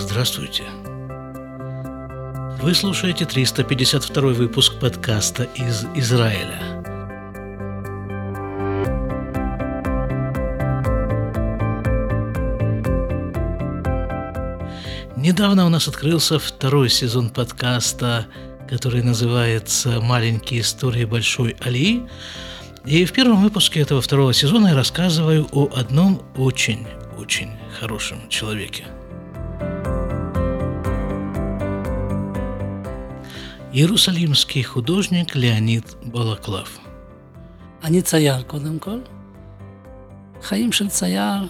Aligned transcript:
Здравствуйте. 0.00 0.62
Вы 2.62 2.72
слушаете 2.72 3.24
352 3.24 4.22
выпуск 4.28 4.78
подкаста 4.80 5.42
из 5.56 5.86
Израиля. 5.96 6.60
Недавно 15.16 15.66
у 15.66 15.68
нас 15.68 15.88
открылся 15.88 16.38
второй 16.38 16.90
сезон 16.90 17.30
подкаста, 17.30 18.28
который 18.68 19.02
называется 19.02 20.00
«Маленькие 20.00 20.60
истории 20.60 21.06
Большой 21.06 21.56
Алии», 21.60 22.08
и 22.86 23.04
в 23.04 23.12
первом 23.12 23.42
выпуске 23.42 23.80
этого 23.80 24.00
второго 24.00 24.32
сезона 24.32 24.68
я 24.68 24.74
рассказываю 24.76 25.48
о 25.50 25.68
одном 25.74 26.22
очень-очень 26.36 27.50
хорошем 27.80 28.28
человеке. 28.28 28.84
Иерусалимский 33.73 34.63
художник 34.63 35.35
Леонид 35.35 35.95
Балаклав. 36.03 36.79
אני 37.83 38.01
צייר 38.01 38.41
קודם 38.41 38.79
כל. 38.79 38.99
חיים 40.41 40.71
של 40.71 40.87
צייר. 40.87 41.49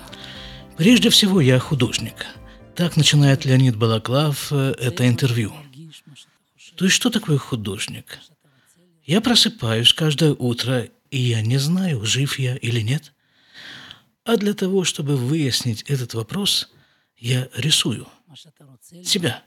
Прежде 0.78 1.10
всего, 1.10 1.42
я 1.42 1.60
художник. 1.60 2.26
Так 2.76 2.98
начинает 2.98 3.46
Леонид 3.46 3.76
Балаклав 3.76 4.52
э, 4.52 4.74
это 4.80 5.08
интервью. 5.08 5.54
То 6.76 6.86
есть, 6.86 6.96
что 6.96 7.10
такое 7.10 7.38
художник? 7.38 8.20
Я 9.06 9.22
просыпаюсь 9.22 9.94
каждое 9.94 10.34
утро 10.34 10.88
и 11.14 11.20
я 11.20 11.42
не 11.42 11.60
знаю, 11.60 12.04
жив 12.06 12.40
я 12.40 12.56
или 12.56 12.82
нет. 12.82 13.14
А 14.26 14.36
для 14.36 14.56
того, 14.56 14.84
чтобы 14.84 15.16
выяснить 15.16 15.84
этот 15.84 16.16
вопрос, 16.16 16.72
я 17.18 17.50
рисую 17.56 18.08
себя. 19.04 19.44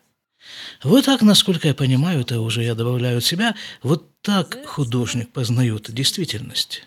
вот 0.84 1.06
так, 1.06 1.22
насколько 1.22 1.68
я 1.68 1.74
понимаю, 1.74 2.22
это 2.22 2.42
уже 2.42 2.64
я 2.64 2.76
добавляю 2.76 3.20
от 3.20 3.24
себя, 3.24 3.56
вот 3.84 4.22
так 4.22 4.66
художник 4.66 5.32
познает 5.32 5.92
действительность. 5.92 6.84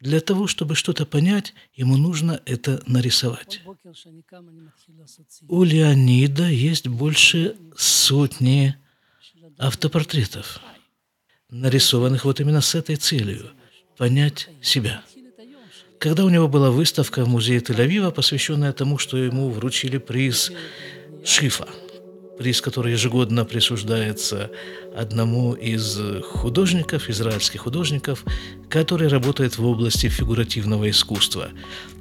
Для 0.00 0.20
того, 0.20 0.46
чтобы 0.46 0.76
что-то 0.76 1.06
понять, 1.06 1.54
ему 1.74 1.96
нужно 1.96 2.40
это 2.46 2.82
нарисовать. 2.86 3.62
У 5.48 5.64
Леонида 5.64 6.48
есть 6.48 6.86
больше 6.86 7.56
сотни 7.76 8.76
автопортретов, 9.58 10.60
нарисованных 11.50 12.24
вот 12.24 12.40
именно 12.40 12.60
с 12.60 12.74
этой 12.74 12.96
целью– 12.96 13.50
понять 13.96 14.48
себя. 14.62 15.02
Когда 15.98 16.24
у 16.24 16.28
него 16.28 16.46
была 16.46 16.70
выставка 16.70 17.24
в 17.24 17.28
музее 17.28 17.58
Тель-Авива, 17.58 18.12
посвященная 18.12 18.72
тому, 18.72 18.98
что 18.98 19.16
ему 19.16 19.50
вручили 19.50 19.98
приз 19.98 20.52
Шифа, 21.24 21.68
приз, 22.38 22.60
который 22.60 22.92
ежегодно 22.92 23.44
присуждается 23.44 24.50
одному 24.96 25.54
из 25.54 25.98
художников, 26.24 27.10
израильских 27.10 27.62
художников, 27.62 28.24
который 28.68 29.08
работает 29.08 29.58
в 29.58 29.66
области 29.66 30.08
фигуративного 30.08 30.88
искусства. 30.88 31.48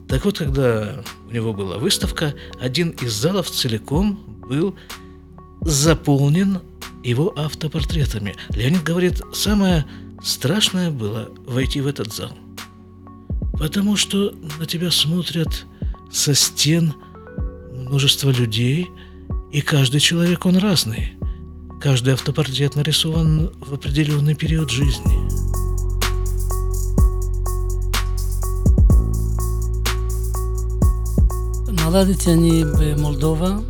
Так 0.08 0.26
вот, 0.26 0.38
когда 0.38 1.04
у 1.28 1.34
него 1.34 1.54
была 1.54 1.78
выставка, 1.78 2.34
один 2.60 2.92
из 2.92 3.14
залов 3.14 3.50
целиком 3.50 4.20
был 4.50 4.76
заполнен 5.62 6.62
его 7.04 7.34
автопортретами. 7.38 8.36
Леонид 8.50 8.84
говорит, 8.84 9.22
самое 9.34 9.86
Страшное 10.24 10.90
было 10.90 11.30
войти 11.46 11.80
в 11.80 11.88
этот 11.88 12.12
зал, 12.14 12.32
потому 13.54 13.96
что 13.96 14.34
на 14.60 14.66
тебя 14.66 14.90
смотрят 14.90 15.66
со 16.12 16.34
стен 16.34 16.94
множество 17.72 18.32
людей, 18.32 18.88
и 19.52 19.62
каждый 19.62 20.00
человек, 20.00 20.46
он 20.46 20.58
разный. 20.58 21.14
Каждый 21.80 22.14
автопортрет 22.14 22.76
нарисован 22.76 23.52
в 23.60 23.74
определенный 23.74 24.36
период 24.36 24.70
жизни. 24.70 25.16
Наладите 31.72 32.32
они 32.32 32.66
в 32.66 33.00
Молдова, 33.00 33.64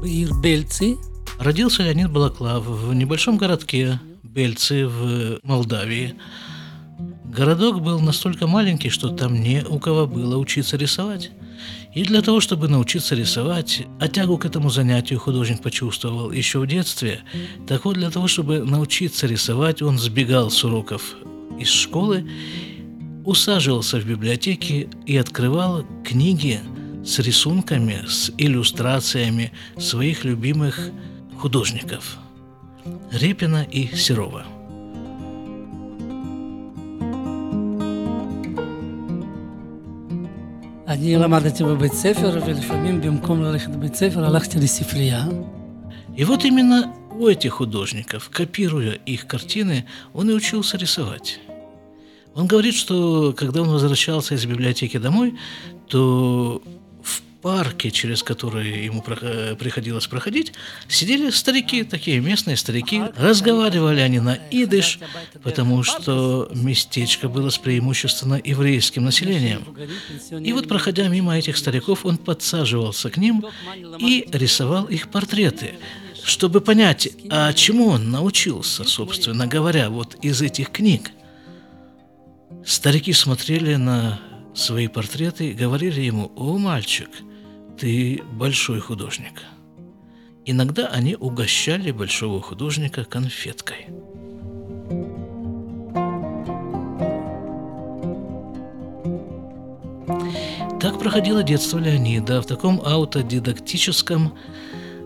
в 0.00 0.40
Бельцы. 0.40 0.96
Родился 1.38 1.82
Леонид 1.82 2.10
Балаклав 2.10 2.64
в 2.64 2.94
небольшом 2.94 3.36
городке 3.36 4.00
Бельцы 4.22 4.86
в 4.86 5.40
Молдавии. 5.42 6.14
Городок 7.24 7.82
был 7.82 8.00
настолько 8.00 8.46
маленький, 8.46 8.88
что 8.88 9.08
там 9.08 9.34
не 9.34 9.62
у 9.62 9.78
кого 9.78 10.06
было 10.06 10.38
учиться 10.38 10.76
рисовать. 10.76 11.32
И 11.94 12.04
для 12.04 12.22
того, 12.22 12.40
чтобы 12.40 12.68
научиться 12.68 13.14
рисовать, 13.14 13.86
а 14.00 14.08
тягу 14.08 14.38
к 14.38 14.46
этому 14.46 14.70
занятию 14.70 15.20
художник 15.20 15.60
почувствовал 15.60 16.30
еще 16.30 16.58
в 16.60 16.66
детстве, 16.66 17.20
так 17.66 17.84
вот 17.84 17.94
для 17.94 18.10
того, 18.10 18.28
чтобы 18.28 18.64
научиться 18.64 19.26
рисовать, 19.26 19.82
он 19.82 19.98
сбегал 19.98 20.50
с 20.50 20.64
уроков 20.64 21.16
из 21.58 21.68
школы, 21.68 22.28
усаживался 23.24 24.00
в 24.00 24.06
библиотеке 24.06 24.88
и 25.04 25.16
открывал 25.16 25.84
книги 26.02 26.60
с 27.04 27.18
рисунками, 27.18 28.04
с 28.06 28.32
иллюстрациями 28.38 29.52
своих 29.76 30.24
любимых 30.24 30.80
художников– 31.38 32.16
Репина 33.12 33.66
и 33.70 33.94
Серова. 33.94 34.46
אני 41.01 41.15
למדתי 41.15 41.63
בבית 41.63 41.93
ספר, 41.93 42.39
ולפעמים 42.45 43.01
במקום 43.01 43.43
ללכת 43.43 43.69
לבית 43.69 43.95
ספר 43.95 44.25
הלכתי 44.25 44.59
לספרייה. 44.59 45.25
И 46.17 46.23
вот 46.23 46.45
именно 46.45 46.93
у 47.11 47.27
этих 47.27 47.53
художников, 47.53 48.29
копируя 48.29 48.93
их 49.05 49.27
картины, 49.27 49.85
он 50.13 50.29
и 50.29 50.33
учился 50.33 50.77
рисовать. 50.77 51.39
Он 52.33 52.47
говорит, 52.47 52.73
что 52.73 53.33
когда 53.33 53.61
он 53.61 53.69
возвращался 53.69 54.35
из 54.35 54.45
библиотеки 54.45 54.97
домой, 54.97 55.35
то 55.87 56.61
парке, 57.42 57.90
через 57.90 58.22
который 58.22 58.84
ему 58.84 59.02
приходилось 59.02 60.06
проходить, 60.06 60.52
сидели 60.88 61.30
старики, 61.30 61.82
такие 61.82 62.20
местные 62.20 62.56
старики. 62.56 63.02
Разговаривали 63.16 64.00
они 64.00 64.20
на 64.20 64.38
идыш, 64.50 65.00
потому 65.42 65.82
что 65.82 66.48
местечко 66.54 67.28
было 67.28 67.50
с 67.50 67.58
преимущественно 67.58 68.40
еврейским 68.42 69.04
населением. 69.04 69.64
И 70.30 70.52
вот, 70.52 70.68
проходя 70.68 71.08
мимо 71.08 71.36
этих 71.36 71.56
стариков, 71.56 72.06
он 72.06 72.16
подсаживался 72.16 73.10
к 73.10 73.16
ним 73.16 73.44
и 73.98 74.26
рисовал 74.32 74.84
их 74.84 75.08
портреты, 75.08 75.74
чтобы 76.24 76.60
понять, 76.60 77.08
а 77.28 77.52
чему 77.52 77.88
он 77.88 78.10
научился, 78.10 78.84
собственно 78.84 79.46
говоря, 79.46 79.90
вот 79.90 80.14
из 80.22 80.40
этих 80.40 80.70
книг. 80.70 81.10
Старики 82.64 83.12
смотрели 83.12 83.74
на 83.74 84.20
свои 84.54 84.86
портреты 84.86 85.50
и 85.50 85.54
говорили 85.54 86.00
ему, 86.00 86.30
«О, 86.36 86.58
мальчик, 86.58 87.08
ты 87.78 88.22
большой 88.32 88.80
художник. 88.80 89.42
Иногда 90.44 90.88
они 90.88 91.14
угощали 91.14 91.90
большого 91.92 92.40
художника 92.40 93.04
конфеткой. 93.04 93.86
Так 100.80 100.98
проходило 100.98 101.44
детство 101.44 101.78
Леонида 101.78 102.42
в 102.42 102.46
таком 102.46 102.80
аутодидактическом 102.84 104.36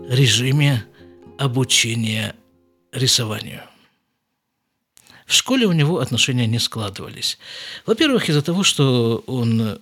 режиме 0.09 0.83
обучения 1.37 2.35
рисованию. 2.91 3.61
В 5.27 5.33
школе 5.33 5.67
у 5.67 5.73
него 5.73 5.99
отношения 5.99 6.47
не 6.47 6.57
складывались. 6.57 7.37
Во-первых, 7.85 8.27
из-за 8.29 8.41
того, 8.41 8.63
что 8.63 9.23
он 9.27 9.79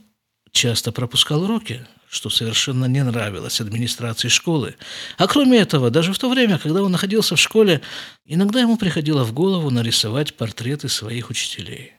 часто 0.52 0.92
пропускал 0.92 1.44
уроки, 1.44 1.86
что 2.16 2.30
совершенно 2.30 2.86
не 2.86 3.04
нравилось 3.04 3.60
администрации 3.60 4.30
школы. 4.30 4.76
А 5.18 5.28
кроме 5.28 5.60
этого, 5.60 5.90
даже 5.90 6.14
в 6.14 6.18
то 6.18 6.30
время, 6.30 6.58
когда 6.58 6.82
он 6.82 6.92
находился 6.92 7.36
в 7.36 7.40
школе, 7.40 7.82
иногда 8.26 8.62
ему 8.62 8.78
приходило 8.78 9.24
в 9.26 9.34
голову 9.34 9.70
нарисовать 9.70 10.36
портреты 10.36 10.88
своих 10.88 11.30
учителей. 11.30 11.92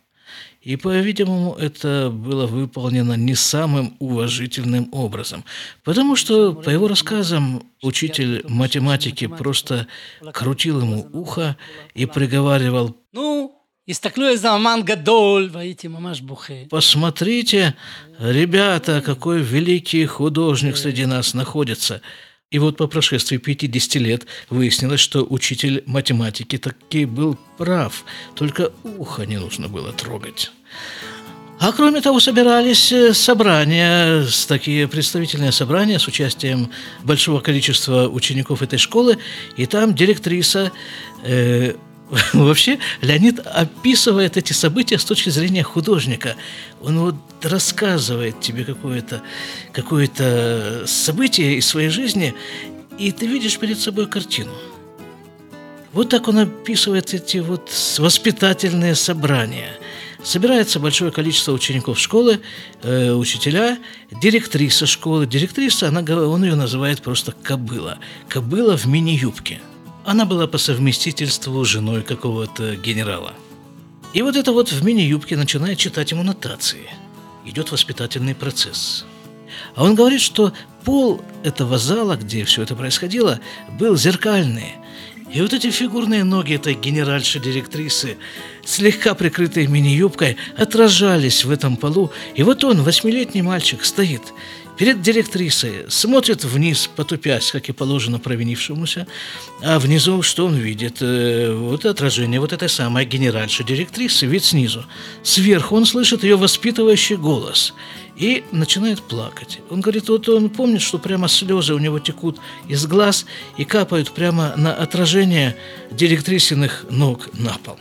И, 0.63 0.77
по-видимому, 0.77 1.55
это 1.55 2.11
было 2.11 2.47
выполнено 2.47 3.13
не 3.13 3.37
самым 3.37 3.95
уважительным 4.01 4.89
образом, 4.91 5.45
потому 5.85 6.17
что, 6.17 6.55
по 6.55 6.71
его 6.71 6.89
рассказам, 6.89 7.63
учитель 7.83 8.43
математики 8.49 9.29
просто 9.29 9.87
крутил 10.33 10.81
ему 10.81 11.09
ухо 11.13 11.57
и 11.95 12.07
приговаривал 12.07 12.97
«Ну, 13.13 13.56
הסתכלו 13.89 14.28
איזה 14.28 14.56
אמן 14.56 14.80
גדול, 14.83 15.50
והייתי 15.51 15.88
ממש 15.88 16.22
בוכה. 16.22 16.54
Посмотрите, 16.69 17.74
ребята, 18.19 19.01
какой 19.01 19.42
великий 19.42 20.06
художник 20.06 20.78
среди 20.78 21.06
нас 21.06 21.33
находится. 21.33 22.01
И 22.51 22.60
вот 22.60 22.78
по 22.78 22.88
прошествии 22.88 23.38
50 23.38 23.95
лет 23.95 24.25
выяснилось, 24.50 25.00
что 25.00 25.25
учитель 25.30 25.83
математики 25.86 26.57
таки 26.57 27.06
был 27.06 27.38
прав, 27.57 28.04
только 28.36 28.72
ухо 28.83 29.25
не 29.25 29.38
нужно 29.38 29.69
было 29.69 29.94
трогать. 29.94 30.51
А 31.60 31.72
кроме 31.74 32.01
того, 32.01 32.19
собирались 32.19 32.92
э, 32.92 33.13
собрания, 33.13 34.25
такие 34.48 34.88
представительные 34.88 35.51
собрания 35.51 36.00
с 36.00 36.07
участием 36.07 36.72
большого 37.04 37.39
количества 37.39 38.07
учеников 38.10 38.63
этой 38.63 38.80
школы, 38.80 39.19
и 39.57 39.68
там 39.68 39.94
директриса 39.94 40.72
э, 41.24 41.75
Вообще, 42.32 42.79
Леонид 43.00 43.41
описывает 43.41 44.37
эти 44.37 44.53
события 44.53 44.99
с 44.99 45.05
точки 45.05 45.31
зрения 45.31 45.62
художника. 45.62 46.37
Он 46.81 46.99
вот 47.00 47.14
рассказывает 47.43 48.41
тебе 48.41 48.64
какое-то 48.64 49.23
какое 49.73 50.08
событие 50.87 51.56
из 51.56 51.67
своей 51.67 51.88
жизни, 51.88 52.35
и 52.99 53.12
ты 53.12 53.26
видишь 53.26 53.58
перед 53.58 53.79
собой 53.79 54.06
картину. 54.06 54.53
Вот 55.93 56.11
так 56.11 56.29
он 56.29 56.38
описывает 56.38 57.12
эти 57.14 57.38
вот 57.38 57.70
воспитательные 57.99 58.94
собрания– 58.94 59.73
Собирается 60.26 60.81
большое 60.81 61.12
количество 61.12 61.53
учеников 61.53 62.00
школы, 62.00 62.41
э, 62.82 63.12
учителя, 63.12 63.79
директриса 64.20 64.85
школы. 64.85 65.25
Директриса, 65.25 65.87
она, 65.87 66.00
он 66.00 66.43
ее 66.43 66.56
называет 66.56 67.00
просто 67.00 67.31
кобыла. 67.31 67.99
Кобыла 68.29 68.76
в 68.76 68.87
мини-юбке. 68.87 69.61
Она 70.06 70.25
была 70.25 70.47
по 70.47 70.56
совместительству 70.56 71.64
женой 71.64 72.03
какого-то 72.03 72.76
генерала. 72.76 73.32
И 74.14 74.23
вот 74.23 74.37
это 74.37 74.53
вот 74.53 74.70
в 74.70 74.85
мини-юбке 74.85 75.37
начинает 75.37 75.79
читать 75.79 76.12
ему 76.12 76.23
нотации. 76.23 76.88
Идет 77.44 77.73
воспитательный 77.73 78.37
процесс. 78.37 79.05
А 79.75 79.82
он 79.82 79.97
говорит, 79.97 80.20
что 80.20 80.53
пол 80.85 81.23
этого 81.43 81.76
зала, 81.76 82.14
где 82.17 82.44
все 82.44 82.62
это 82.62 82.76
происходило, 82.76 83.41
был 83.79 83.97
зеркальный– 83.97 84.75
и 85.32 85.41
вот 85.41 85.53
эти 85.53 85.70
фигурные 85.70 86.25
ноги 86.25 86.55
этой 86.55 86.75
генеральши-директрисы, 86.75 88.17
слегка 88.64 89.14
прикрытые 89.14 89.67
мини-юбкой, 89.67 90.37
отражались 90.56 91.44
в 91.44 91.50
этом 91.50 91.76
полу. 91.76 92.12
И 92.35 92.43
вот 92.43 92.62
он, 92.62 92.82
восьмилетний 92.82 93.43
мальчик, 93.43 93.85
стоит 93.85 94.23
перед 94.78 95.02
директрисой, 95.02 95.87
смотрит 95.88 96.44
вниз, 96.44 96.88
потупясь, 96.94 97.50
как 97.50 97.69
и 97.69 97.73
положено 97.73 98.19
провинившемуся, 98.19 99.06
а 99.62 99.78
внизу 99.78 100.23
что 100.23 100.46
он 100.46 100.56
видит? 100.56 100.99
Э, 101.00 101.55
вот 101.55 101.84
отражение 101.84 102.40
вот 102.40 102.52
этой 102.52 102.69
самой 102.69 103.05
генеральши-директрисы, 103.05 104.26
вид 104.26 104.44
снизу. 104.44 104.84
Сверху 105.23 105.76
он 105.76 105.87
слышит 105.87 106.23
ее 106.23 106.37
воспитывающий 106.37 107.17
голос– 107.17 107.75
и 108.17 108.44
начинает 108.50 109.02
плакать. 109.02 109.61
Он 109.70 109.81
говорит, 109.81 110.08
вот 110.08 110.28
он 110.28 110.49
помнит, 110.49 110.81
что 110.81 110.99
прямо 110.99 111.29
слезы 111.29 111.75
у 111.75 111.79
него 111.79 111.99
текут 111.99 112.38
из 112.67 112.87
глаз 112.87 113.26
и 113.56 113.64
капают 113.64 114.11
прямо 114.11 114.55
на 114.56 114.75
отражение 114.75 115.56
директрисиных 115.90 116.87
ног 116.90 117.29
на 117.34 117.52
пол. 117.58 117.76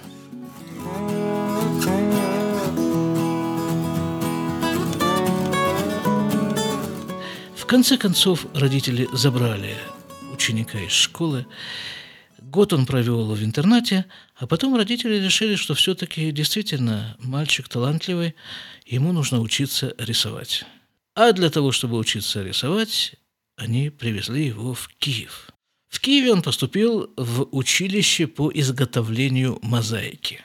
В 7.66 7.68
конце 7.68 7.98
концов 7.98 8.46
родители 8.54 9.10
забрали 9.12 9.76
ученика 10.32 10.80
из 10.80 10.92
школы. 10.92 11.48
Год 12.40 12.74
он 12.74 12.86
провел 12.86 13.34
в 13.34 13.44
интернате, 13.44 14.06
а 14.36 14.46
потом 14.46 14.76
родители 14.76 15.16
решили, 15.16 15.56
что 15.56 15.74
все-таки 15.74 16.32
действительно 16.32 17.18
мальчик 17.18 17.68
талантливый, 17.68 18.36
ему 18.86 19.14
нужно 19.14 19.42
учиться 19.42 19.96
рисовать. 19.98 20.64
А 21.16 21.32
для 21.32 21.50
того, 21.50 21.72
чтобы 21.72 21.98
учиться 21.98 22.44
рисовать, 22.44 23.16
они 23.58 23.90
привезли 23.90 24.46
его 24.46 24.76
в 24.76 24.88
Киев. 25.00 25.50
В 25.90 26.00
Киеве 26.00 26.34
он 26.34 26.44
поступил 26.44 27.12
в 27.18 27.48
училище 27.52 28.28
по 28.28 28.52
изготовлению 28.54 29.58
мозаики. 29.64 30.42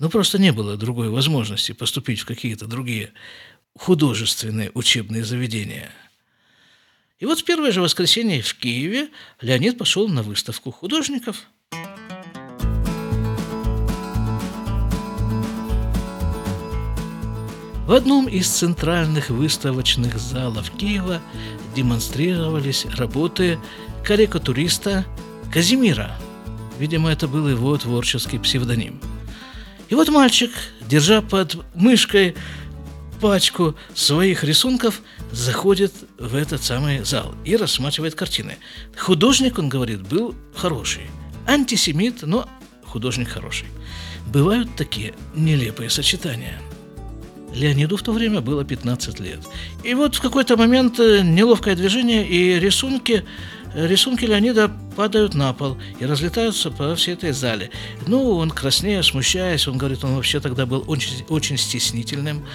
Но 0.00 0.08
просто 0.08 0.40
не 0.40 0.50
было 0.50 0.76
другой 0.76 1.10
возможности 1.10 1.70
поступить 1.70 2.18
в 2.18 2.26
какие-то 2.26 2.66
другие 2.66 3.12
художественные 3.78 4.72
учебные 4.74 5.24
заведения. 5.24 5.92
И 7.20 7.26
вот 7.26 7.38
в 7.40 7.44
первое 7.44 7.70
же 7.70 7.80
воскресенье 7.80 8.42
в 8.42 8.54
Киеве 8.54 9.08
Леонид 9.40 9.78
пошел 9.78 10.08
на 10.08 10.22
выставку 10.22 10.72
художников– 10.72 11.44
В 17.90 17.92
одном 17.92 18.28
из 18.28 18.46
центральных 18.46 19.30
выставочных 19.30 20.16
залов 20.16 20.70
Киева 20.70 21.20
демонстрировались 21.74 22.86
работы 22.96 23.58
карикатуриста 24.04 25.04
Казимира. 25.52 26.16
Видимо, 26.78 27.10
это 27.10 27.26
был 27.26 27.48
его 27.48 27.76
творческий 27.76 28.38
псевдоним. 28.38 29.00
И 29.88 29.96
вот 29.96 30.08
мальчик, 30.08 30.52
держа 30.82 31.20
под 31.20 31.56
мышкой 31.74 32.36
пачку 33.20 33.74
своих 33.94 34.44
рисунков, 34.44 35.02
заходит 35.30 35.92
в 36.18 36.34
этот 36.34 36.62
самый 36.62 37.04
зал 37.04 37.34
и 37.44 37.56
рассматривает 37.56 38.14
картины. 38.14 38.56
Художник, 38.98 39.58
он 39.58 39.68
говорит, 39.68 40.02
был 40.02 40.34
хороший. 40.54 41.10
Антисемит, 41.46 42.22
но 42.22 42.48
художник 42.84 43.28
хороший. 43.28 43.68
Бывают 44.26 44.74
такие 44.76 45.14
нелепые 45.34 45.90
сочетания– 45.90 46.60
Леониду 47.54 47.96
в 47.96 48.02
то 48.02 48.12
время 48.12 48.40
было 48.40 48.64
15 48.64 49.20
лет. 49.20 49.40
И 49.82 49.94
вот 49.94 50.14
в 50.14 50.20
какой-то 50.20 50.56
момент 50.56 51.00
э, 51.00 51.22
неловкое 51.22 51.74
движение, 51.74 52.26
и 52.26 52.58
рисунки, 52.60 53.24
э, 53.74 53.86
рисунки 53.86 54.24
Леонида 54.24 54.70
падают 54.96 55.34
на 55.34 55.52
пол 55.52 55.76
и 55.98 56.06
разлетаются 56.06 56.70
по 56.70 56.94
всей 56.94 57.14
этой 57.14 57.32
зале. 57.32 57.70
Ну, 58.06 58.36
он 58.36 58.50
краснея, 58.50 59.02
смущаясь, 59.02 59.66
он 59.66 59.78
говорит, 59.78 60.04
он 60.04 60.14
вообще 60.14 60.40
тогда 60.40 60.66
был 60.66 60.84
очень, 60.86 61.24
очень 61.28 61.58
стеснительным. 61.58 62.46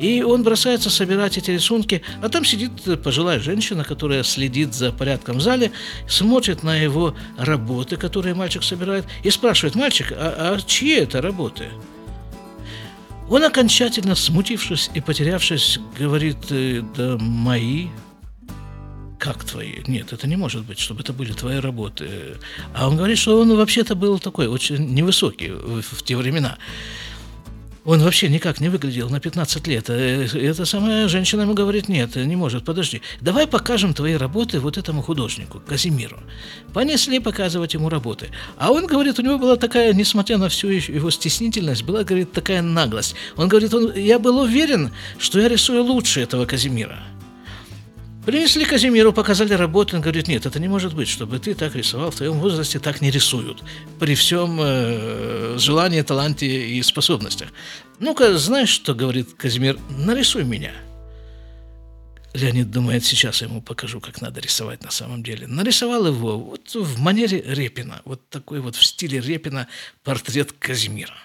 И 0.00 0.22
он 0.22 0.42
бросается 0.42 0.88
собирать 0.88 1.36
эти 1.36 1.50
рисунки, 1.50 2.00
а 2.22 2.30
там 2.30 2.42
сидит 2.42 2.72
пожилая 3.02 3.38
женщина, 3.38 3.84
которая 3.84 4.22
следит 4.22 4.72
за 4.72 4.92
порядком 4.92 5.36
в 5.36 5.40
зале, 5.42 5.72
смотрит 6.08 6.62
на 6.62 6.74
его 6.74 7.14
работы, 7.36 7.98
которые 7.98 8.34
мальчик 8.34 8.62
собирает, 8.62 9.04
и 9.22 9.30
спрашивает, 9.30 9.74
мальчик, 9.74 10.10
а, 10.12 10.56
а 10.56 10.60
чьи 10.66 10.94
это 10.94 11.20
работы? 11.20 11.68
Он 13.28 13.44
окончательно 13.44 14.14
смутившись 14.14 14.90
и 14.94 15.00
потерявшись, 15.00 15.78
говорит, 15.98 16.38
«Э, 16.50 16.82
да 16.96 17.18
мои, 17.18 17.88
как 19.18 19.44
твои? 19.44 19.82
Нет, 19.86 20.14
это 20.14 20.26
не 20.26 20.36
может 20.36 20.64
быть, 20.64 20.78
чтобы 20.78 21.02
это 21.02 21.12
были 21.12 21.32
твои 21.32 21.58
работы. 21.58 22.38
А 22.74 22.88
он 22.88 22.96
говорит, 22.96 23.18
что 23.18 23.38
он 23.38 23.54
вообще-то 23.54 23.94
был 23.94 24.18
такой 24.18 24.46
очень 24.46 24.94
невысокий 24.94 25.50
в, 25.50 25.82
в 25.82 26.02
те 26.02 26.16
времена. 26.16 26.56
Он 27.84 28.00
вообще 28.00 28.28
никак 28.28 28.60
не 28.60 28.68
выглядел 28.68 29.08
на 29.08 29.20
15 29.20 29.66
лет. 29.66 29.88
Э, 29.88 30.26
эта 30.34 30.66
самая 30.66 31.08
женщина 31.08 31.42
ему 31.42 31.54
говорит, 31.54 31.88
нет, 31.88 32.16
не 32.16 32.36
может, 32.36 32.64
подожди. 32.64 33.00
Давай 33.20 33.46
покажем 33.46 33.94
твои 33.94 34.14
работы 34.14 34.60
вот 34.60 34.76
этому 34.76 35.02
художнику, 35.02 35.60
Казимиру. 35.66 36.18
Понесли 36.74 37.20
показывать 37.20 37.74
ему 37.74 37.88
работы. 37.88 38.28
А 38.58 38.70
он 38.70 38.86
говорит, 38.86 39.18
у 39.18 39.22
него 39.22 39.38
была 39.38 39.56
такая, 39.56 39.94
несмотря 39.94 40.36
на 40.36 40.48
всю 40.50 40.68
его 40.68 41.10
стеснительность, 41.10 41.82
была, 41.82 42.04
говорит, 42.04 42.32
такая 42.32 42.60
наглость. 42.60 43.14
Он 43.36 43.48
говорит, 43.48 43.72
он, 43.72 43.94
я 43.94 44.18
был 44.18 44.40
уверен, 44.40 44.90
что 45.18 45.40
я 45.40 45.48
рисую 45.48 45.82
лучше 45.82 46.20
этого 46.20 46.44
Казимира. 46.44 46.98
Принесли 48.24 48.66
Казимиру, 48.66 49.14
показали 49.14 49.54
работу, 49.54 49.96
он 49.96 50.02
говорит, 50.02 50.28
нет, 50.28 50.44
это 50.44 50.60
не 50.60 50.68
может 50.68 50.94
быть, 50.94 51.08
чтобы 51.08 51.38
ты 51.38 51.54
так 51.54 51.74
рисовал, 51.74 52.10
в 52.10 52.16
твоем 52.16 52.38
возрасте 52.38 52.78
так 52.78 53.00
не 53.00 53.10
рисуют, 53.10 53.62
при 53.98 54.14
всем 54.14 54.58
э, 54.60 55.56
желании, 55.58 56.02
таланте 56.02 56.46
и 56.46 56.82
способностях. 56.82 57.48
Ну-ка, 57.98 58.36
знаешь, 58.36 58.68
что 58.68 58.94
говорит 58.94 59.32
Казимир, 59.38 59.78
нарисуй 59.88 60.44
меня. 60.44 60.72
Леонид 62.34 62.70
думает, 62.70 63.04
сейчас 63.04 63.40
я 63.40 63.48
ему 63.48 63.62
покажу, 63.62 64.00
как 64.00 64.20
надо 64.20 64.40
рисовать 64.40 64.84
на 64.84 64.90
самом 64.90 65.22
деле. 65.22 65.46
Нарисовал 65.46 66.06
его 66.06 66.38
вот 66.38 66.74
в 66.74 67.00
манере 67.00 67.42
Репина, 67.46 68.02
вот 68.04 68.28
такой 68.28 68.60
вот 68.60 68.76
в 68.76 68.84
стиле 68.84 69.20
Репина 69.20 69.66
портрет 70.04 70.52
Казимира. 70.52 71.16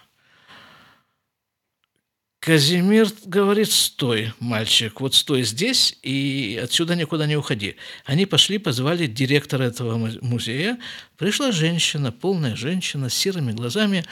Казимир 2.45 3.07
говорит, 3.25 3.71
стой, 3.71 4.31
мальчик, 4.39 5.01
вот 5.01 5.15
стой 5.15 5.41
здесь 5.41 5.97
и 6.03 6.61
отсюда 6.63 6.95
никуда 6.95 7.25
не 7.25 7.35
уходи. 7.35 7.75
Они 8.05 8.27
пошли, 8.27 8.59
позвали 8.59 9.07
директора 9.07 9.63
этого 9.63 9.97
музея. 10.21 10.77
Пришла 11.17 11.51
женщина, 11.51 12.11
полная 12.11 12.55
женщина 12.55 13.09
с 13.09 13.15
серыми 13.15 13.51
глазами. 13.51 14.05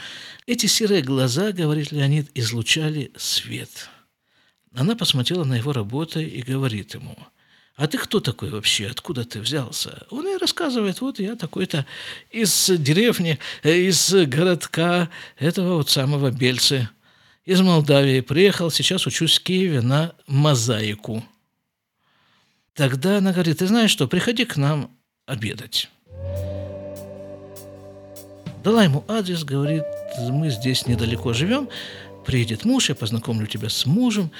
Эти 0.46 0.66
серые 0.66 1.02
глаза, 1.02 1.52
говорит 1.52 1.92
Леонид, 1.92 2.28
излучали 2.34 3.12
свет. 3.16 3.88
Она 4.74 4.96
посмотрела 4.96 5.44
на 5.44 5.54
его 5.54 5.72
работы 5.72 6.24
и 6.24 6.42
говорит 6.42 6.94
ему, 6.94 7.16
а 7.76 7.86
ты 7.86 7.98
кто 7.98 8.18
такой 8.18 8.50
вообще? 8.50 8.88
Откуда 8.88 9.24
ты 9.24 9.38
взялся? 9.38 10.08
Он 10.10 10.26
ей 10.26 10.38
рассказывает, 10.38 11.00
вот 11.00 11.20
я 11.20 11.36
такой-то 11.36 11.86
из 12.32 12.68
деревни, 12.68 13.38
э, 13.62 13.76
из 13.76 14.12
городка 14.26 15.08
этого 15.38 15.76
вот 15.76 15.88
самого 15.88 16.32
Бельцы 16.32 16.88
из 17.44 17.60
Молдавии 17.60 18.20
приехал, 18.20 18.70
сейчас 18.70 19.06
учусь 19.06 19.38
в 19.38 19.42
Киеве 19.42 19.80
на 19.80 20.14
мозаику. 20.26 21.22
Тогда 22.74 23.18
она 23.18 23.32
говорит, 23.32 23.58
ты 23.58 23.66
знаешь 23.66 23.90
что, 23.90 24.08
приходи 24.08 24.44
к 24.44 24.56
нам 24.56 24.90
обедать. 25.26 25.90
Дала 28.64 28.84
ему 28.84 29.04
адрес, 29.08 29.44
говорит, 29.44 29.84
мы 30.30 30.48
здесь 30.50 30.86
недалеко 30.86 31.34
живем, 31.34 31.68
приедет 32.24 32.64
муж, 32.64 32.88
я 32.88 32.94
познакомлю 32.94 33.46
тебя 33.46 33.68
с 33.68 33.84
мужем, 33.84 34.30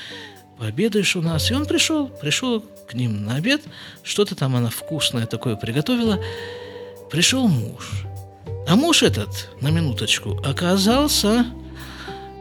пообедаешь 0.59 1.15
у 1.15 1.21
нас. 1.21 1.51
И 1.51 1.55
он 1.55 1.67
пришел, 1.67 2.09
пришел 2.09 2.63
к 2.89 2.95
ним 2.95 3.25
на 3.25 3.37
обед, 3.37 3.63
что-то 4.03 4.35
там 4.35 4.57
она 4.57 4.71
вкусное 4.71 5.27
такое 5.27 5.57
приготовила. 5.57 6.19
Пришел 7.11 7.49
муж. 7.49 8.05
А 8.67 8.77
муж 8.77 9.03
этот, 9.03 9.51
на 9.61 9.69
минуточку, 9.69 10.41
оказался 10.43 11.47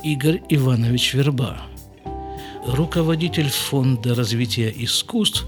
Игорь 0.03 0.41
Иванович 0.49 1.13
Верба, 1.13 1.61
руководитель 2.67 3.47
Фонда 3.47 4.13
развития 4.13 4.69
искусств, 4.75 5.45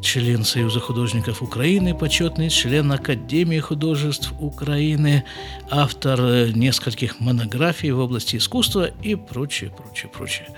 член 0.00 0.44
Союза 0.44 0.80
художников 0.80 1.42
Украины, 1.42 1.94
почетный 1.94 2.48
член 2.48 2.90
Академии 2.90 3.58
художеств 3.58 4.32
Украины, 4.40 5.24
автор 5.70 6.18
нескольких 6.54 7.20
монографий 7.20 7.90
в 7.90 7.98
области 7.98 8.36
искусства 8.36 8.90
и 9.02 9.14
прочее, 9.14 9.70
прочее, 9.70 10.10
прочее. 10.10 10.48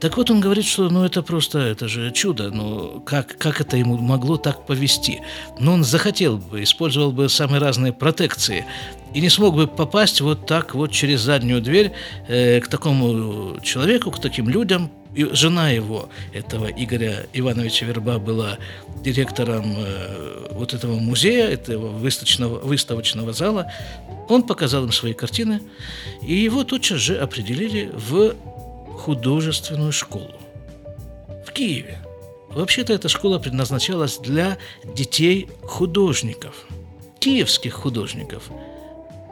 Так 0.00 0.16
вот, 0.16 0.30
он 0.30 0.40
говорит, 0.40 0.64
что 0.64 0.88
ну 0.90 1.04
это 1.04 1.22
просто, 1.22 1.58
это 1.58 1.88
же 1.88 2.12
чудо, 2.12 2.50
ну 2.50 3.00
как, 3.04 3.36
как 3.36 3.60
это 3.60 3.76
ему 3.76 3.96
могло 3.96 4.36
так 4.36 4.64
повести? 4.64 5.20
Ну 5.58 5.72
он 5.72 5.82
захотел 5.82 6.38
бы, 6.38 6.62
использовал 6.62 7.10
бы 7.10 7.28
самые 7.28 7.60
разные 7.60 7.92
протекции 7.92 8.64
и 9.12 9.20
не 9.20 9.28
смог 9.28 9.56
бы 9.56 9.66
попасть 9.66 10.20
вот 10.20 10.46
так 10.46 10.74
вот 10.74 10.92
через 10.92 11.22
заднюю 11.22 11.60
дверь 11.60 11.92
э, 12.28 12.60
к 12.60 12.68
такому 12.68 13.58
человеку, 13.62 14.10
к 14.10 14.20
таким 14.20 14.48
людям. 14.48 14.90
И 15.14 15.24
жена 15.32 15.70
его, 15.70 16.10
этого 16.32 16.66
Игоря 16.66 17.26
Ивановича 17.32 17.86
Верба, 17.86 18.18
была 18.18 18.58
директором 19.02 19.74
э, 19.78 20.48
вот 20.52 20.74
этого 20.74 20.98
музея, 20.98 21.48
этого 21.48 21.88
выставочного, 21.88 22.58
выставочного 22.58 23.32
зала. 23.32 23.72
Он 24.28 24.42
показал 24.42 24.84
им 24.84 24.92
свои 24.92 25.14
картины, 25.14 25.62
и 26.22 26.34
его 26.34 26.62
тотчас 26.62 26.98
же 26.98 27.16
определили 27.16 27.90
в 27.94 28.34
художественную 28.98 29.92
школу 29.92 30.34
в 31.46 31.52
Киеве. 31.52 31.98
Вообще-то 32.50 32.92
эта 32.92 33.08
школа 33.08 33.38
предназначалась 33.38 34.18
для 34.18 34.58
детей 34.84 35.48
художников, 35.62 36.66
киевских 37.20 37.74
художников. 37.74 38.50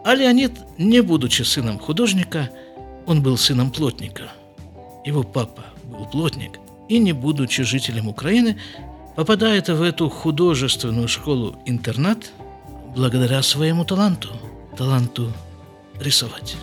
А 0.05 0.15
Леонид, 0.15 0.53
не 0.79 1.01
будучи 1.01 1.43
сыном 1.43 1.79
художника, 1.79 2.51
он 3.07 3.23
был 3.23 3.37
сыном 3.37 3.71
плотника. 3.73 4.33
Его 5.05 5.23
папа 5.23 5.65
был 5.85 6.07
плотник, 6.07 6.59
и 6.89 6.99
не 6.99 7.13
будучи 7.13 7.63
жителем 7.63 8.09
Украины, 8.09 8.59
попадает 9.17 9.69
в 9.69 9.83
эту 9.83 10.09
художественную 10.09 11.09
школу-интернат 11.09 12.19
благодаря 12.95 13.43
своему 13.43 13.85
таланту, 13.85 14.29
таланту 14.77 15.33
рисовать. 16.01 16.57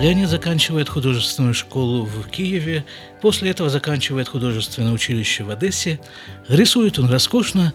Леонид 0.00 0.30
заканчивает 0.30 0.88
художественную 0.88 1.52
школу 1.52 2.06
в 2.06 2.26
Киеве, 2.30 2.86
после 3.20 3.50
этого 3.50 3.68
заканчивает 3.68 4.28
художественное 4.28 4.92
училище 4.92 5.44
в 5.44 5.50
Одессе. 5.50 6.00
Рисует 6.48 6.98
он 6.98 7.10
роскошно, 7.10 7.74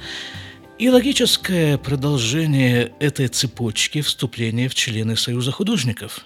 и 0.80 0.90
логическое 0.90 1.78
продолжение 1.78 2.94
этой 3.00 3.28
цепочки 3.28 4.02
вступления 4.02 4.70
в 4.70 4.74
члены 4.74 5.16
Союза 5.16 5.52
художников. 5.52 6.26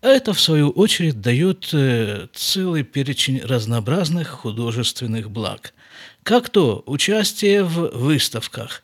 А 0.00 0.08
это, 0.08 0.32
в 0.32 0.40
свою 0.40 0.70
очередь, 0.70 1.20
дает 1.20 1.68
э, 1.74 2.28
целый 2.32 2.82
перечень 2.82 3.42
разнообразных 3.42 4.28
художественных 4.28 5.30
благ. 5.30 5.74
Как 6.22 6.48
то 6.48 6.82
участие 6.86 7.62
в 7.62 7.90
выставках, 7.94 8.82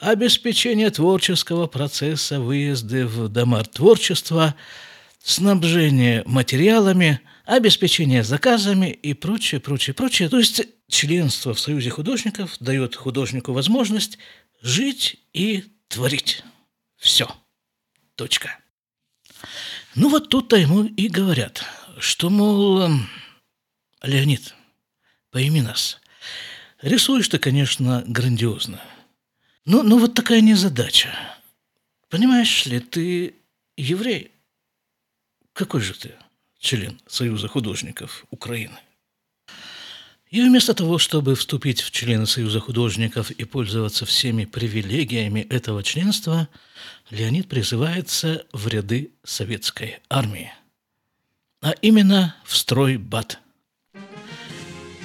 обеспечение 0.00 0.90
творческого 0.90 1.66
процесса, 1.66 2.38
выезды 2.38 3.04
в 3.04 3.28
дома 3.28 3.64
творчества– 3.64 4.54
снабжение 5.22 6.22
материалами, 6.26 7.20
обеспечение 7.44 8.24
заказами 8.24 8.90
и 8.90 9.14
прочее, 9.14 9.60
прочее, 9.60 9.94
прочее. 9.94 10.28
То 10.28 10.38
есть 10.38 10.62
членство 10.88 11.54
в 11.54 11.60
Союзе 11.60 11.90
художников 11.90 12.56
дает 12.60 12.94
художнику 12.94 13.52
возможность 13.52 14.18
жить 14.60 15.16
и 15.32 15.64
творить. 15.88 16.44
Все. 16.96 17.28
Точка. 18.14 18.58
Ну 19.94 20.08
вот 20.08 20.28
тут-то 20.28 20.56
ему 20.56 20.84
и 20.84 21.08
говорят, 21.08 21.64
что, 21.98 22.30
мол, 22.30 22.90
Леонид, 24.02 24.54
пойми 25.30 25.60
нас, 25.60 26.00
рисуешь 26.82 27.28
ты, 27.28 27.38
конечно, 27.38 28.02
грандиозно. 28.06 28.80
Но, 29.64 29.82
но 29.82 29.98
вот 29.98 30.14
такая 30.14 30.40
незадача. 30.40 31.10
Понимаешь 32.08 32.66
ли, 32.66 32.80
ты 32.80 33.36
еврей– 33.76 34.32
какой 35.58 35.80
же 35.80 35.92
ты 35.92 36.12
член 36.60 37.00
Союза 37.08 37.48
художников 37.48 38.24
Украины? 38.30 38.78
И 40.30 40.40
вместо 40.40 40.72
того, 40.72 40.98
чтобы 40.98 41.34
вступить 41.34 41.80
в 41.80 41.90
члены 41.90 42.26
Союза 42.26 42.60
художников 42.60 43.32
и 43.32 43.44
пользоваться 43.44 44.06
всеми 44.06 44.44
привилегиями 44.44 45.40
этого 45.40 45.82
членства, 45.82 46.48
Леонид 47.10 47.48
призывается 47.48 48.46
в 48.52 48.68
ряды 48.68 49.10
советской 49.24 49.98
армии, 50.08 50.52
а 51.60 51.72
именно 51.82 52.36
в 52.44 52.56
стройбат. 52.56 53.40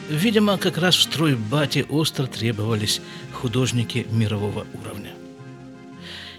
Видимо, 0.07 0.59
как 0.59 0.77
раз 0.77 0.95
в 0.95 1.01
стройбате 1.01 1.83
остро 1.85 2.27
требовались 2.27 3.01
художники 3.31 4.05
мирового 4.11 4.67
уровня. 4.73 5.22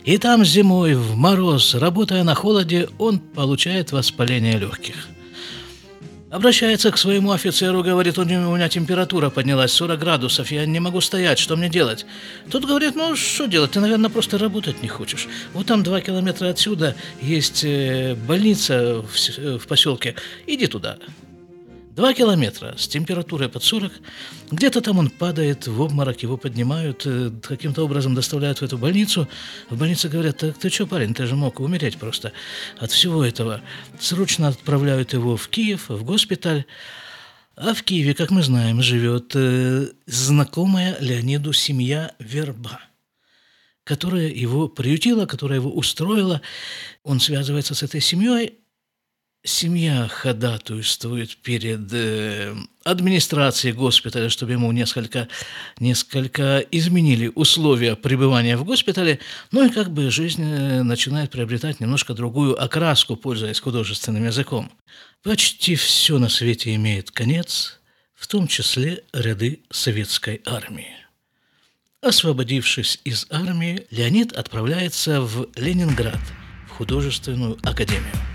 И 0.04 0.18
там 0.18 0.44
зимой, 0.44 0.94
в 0.94 1.16
мороз, 1.16 1.74
работая 1.74 2.24
на 2.24 2.34
холоде, 2.34 2.88
он 2.98 3.18
получает 3.18 3.90
воспаление 3.90 4.58
легких. 4.58 5.08
Обращается 6.30 6.90
к 6.90 6.98
своему 6.98 7.30
офицеру, 7.30 7.82
говорит, 7.82 8.18
у 8.18 8.24
меня 8.24 8.68
температура 8.68 9.30
поднялась 9.30 9.72
40 9.72 9.98
градусов, 9.98 10.50
я 10.50 10.66
не 10.66 10.80
могу 10.80 11.00
стоять, 11.00 11.38
что 11.38 11.56
мне 11.56 11.70
делать? 11.70 12.04
Тот 12.50 12.64
говорит, 12.64 12.96
ну 12.96 13.16
что 13.16 13.46
делать, 13.46 13.70
ты, 13.70 13.80
наверное, 13.80 14.10
просто 14.10 14.36
работать 14.36 14.82
не 14.82 14.88
хочешь. 14.88 15.28
Вот 15.54 15.66
там 15.66 15.82
два 15.82 16.00
километра 16.00 16.48
отсюда 16.48 16.96
есть 17.22 17.62
э, 17.64 18.14
больница 18.26 19.02
в, 19.02 19.58
в 19.58 19.66
поселке, 19.66 20.16
иди 20.46 20.66
туда. 20.66 20.98
Два 21.94 22.12
километра 22.12 22.74
с 22.76 22.88
температурой 22.88 23.48
под 23.48 23.62
40. 23.62 23.92
Где-то 24.50 24.80
там 24.80 24.98
он 24.98 25.10
падает 25.10 25.68
в 25.68 25.80
обморок, 25.80 26.24
его 26.24 26.36
поднимают, 26.36 27.02
э, 27.06 27.30
каким-то 27.40 27.84
образом 27.84 28.16
доставляют 28.16 28.58
в 28.58 28.64
эту 28.64 28.78
больницу. 28.78 29.28
В 29.70 29.78
больнице 29.78 30.08
говорят, 30.08 30.38
так 30.38 30.58
ты 30.58 30.70
что, 30.70 30.88
парень, 30.88 31.14
ты 31.14 31.24
же 31.26 31.36
мог 31.36 31.60
умереть 31.60 31.96
просто 31.96 32.32
от 32.80 32.90
всего 32.90 33.24
этого. 33.24 33.60
Срочно 34.00 34.48
отправляют 34.48 35.12
его 35.12 35.36
в 35.36 35.46
Киев, 35.46 35.88
в 35.88 36.02
госпиталь. 36.02 36.64
А 37.54 37.74
в 37.74 37.84
Киеве, 37.84 38.14
как 38.14 38.32
мы 38.32 38.42
знаем, 38.42 38.82
живет 38.82 39.30
э, 39.36 39.86
знакомая 40.06 40.96
Леониду 40.98 41.52
семья 41.52 42.12
Верба 42.18 42.80
которая 43.84 44.28
его 44.28 44.66
приютила, 44.66 45.26
которая 45.26 45.58
его 45.58 45.70
устроила. 45.70 46.40
Он 47.02 47.20
связывается 47.20 47.74
с 47.74 47.82
этой 47.82 48.00
семьей, 48.00 48.63
семья 49.44 50.08
ходатайствует 50.08 51.36
перед 51.36 51.92
э, 51.92 52.54
администрацией 52.82 53.74
госпиталя, 53.74 54.30
чтобы 54.30 54.52
ему 54.52 54.72
несколько, 54.72 55.28
несколько 55.78 56.58
изменили 56.70 57.30
условия 57.34 57.94
пребывания 57.94 58.56
в 58.56 58.64
госпитале, 58.64 59.20
ну 59.52 59.66
и 59.66 59.70
как 59.70 59.92
бы 59.92 60.10
жизнь 60.10 60.42
э, 60.42 60.82
начинает 60.82 61.30
приобретать 61.30 61.78
немножко 61.78 62.14
другую 62.14 62.60
окраску, 62.60 63.16
пользуясь 63.16 63.60
художественным 63.60 64.24
языком. 64.24 64.72
Почти 65.22 65.76
все 65.76 66.18
на 66.18 66.30
свете 66.30 66.74
имеет 66.74 67.10
конец, 67.10 67.80
в 68.14 68.26
том 68.26 68.48
числе 68.48 69.04
ряды 69.12 69.60
советской 69.70 70.40
армии. 70.46 70.96
Освободившись 72.00 72.98
из 73.04 73.26
армии, 73.30 73.86
Леонид 73.90 74.32
отправляется 74.32 75.20
в 75.20 75.48
Ленинград, 75.56 76.20
в 76.66 76.70
художественную 76.70 77.58
академию. 77.62 78.33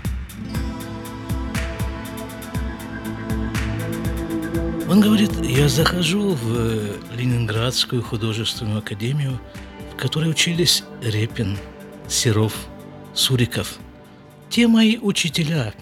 Он 4.90 5.00
говорит, 5.00 5.30
я 5.44 5.68
захожу 5.68 6.30
в 6.30 7.14
Ленинградскую 7.16 8.02
художественную 8.02 8.80
академию, 8.80 9.40
в 9.92 9.96
которой 9.96 10.28
учились 10.28 10.82
Репин, 11.00 11.56
Серов, 12.08 12.52
Суриков. 13.14 13.78
Те 14.48 14.66
мои 14.66 14.98
учителя, 14.98 15.74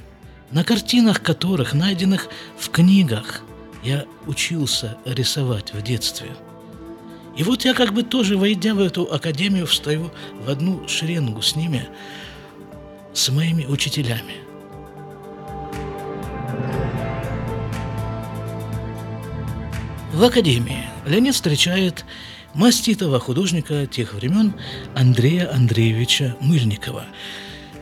на 0.50 0.62
картинах 0.62 1.22
которых, 1.22 1.72
найденных 1.72 2.28
в 2.58 2.68
книгах, 2.68 3.40
я 3.82 4.04
учился 4.26 4.98
рисовать 5.06 5.72
в 5.72 5.80
детстве. 5.80 6.28
И 7.34 7.42
вот 7.44 7.64
я 7.64 7.72
как 7.72 7.94
бы 7.94 8.02
тоже, 8.02 8.36
войдя 8.36 8.74
в 8.74 8.78
эту 8.78 9.10
академию, 9.10 9.66
встаю 9.66 10.10
в 10.44 10.50
одну 10.50 10.86
шеренгу 10.86 11.40
с 11.40 11.56
ними, 11.56 11.88
с 13.14 13.30
моими 13.30 13.64
учителями– 13.64 14.34
В 20.18 20.24
академии 20.24 20.84
Леонид 21.06 21.36
встречает 21.36 22.04
маститого 22.52 23.20
художника 23.20 23.86
тех 23.86 24.14
времен 24.14 24.52
Андрея 24.96 25.48
Андреевича 25.54 26.36
Мыльникова. 26.40 27.04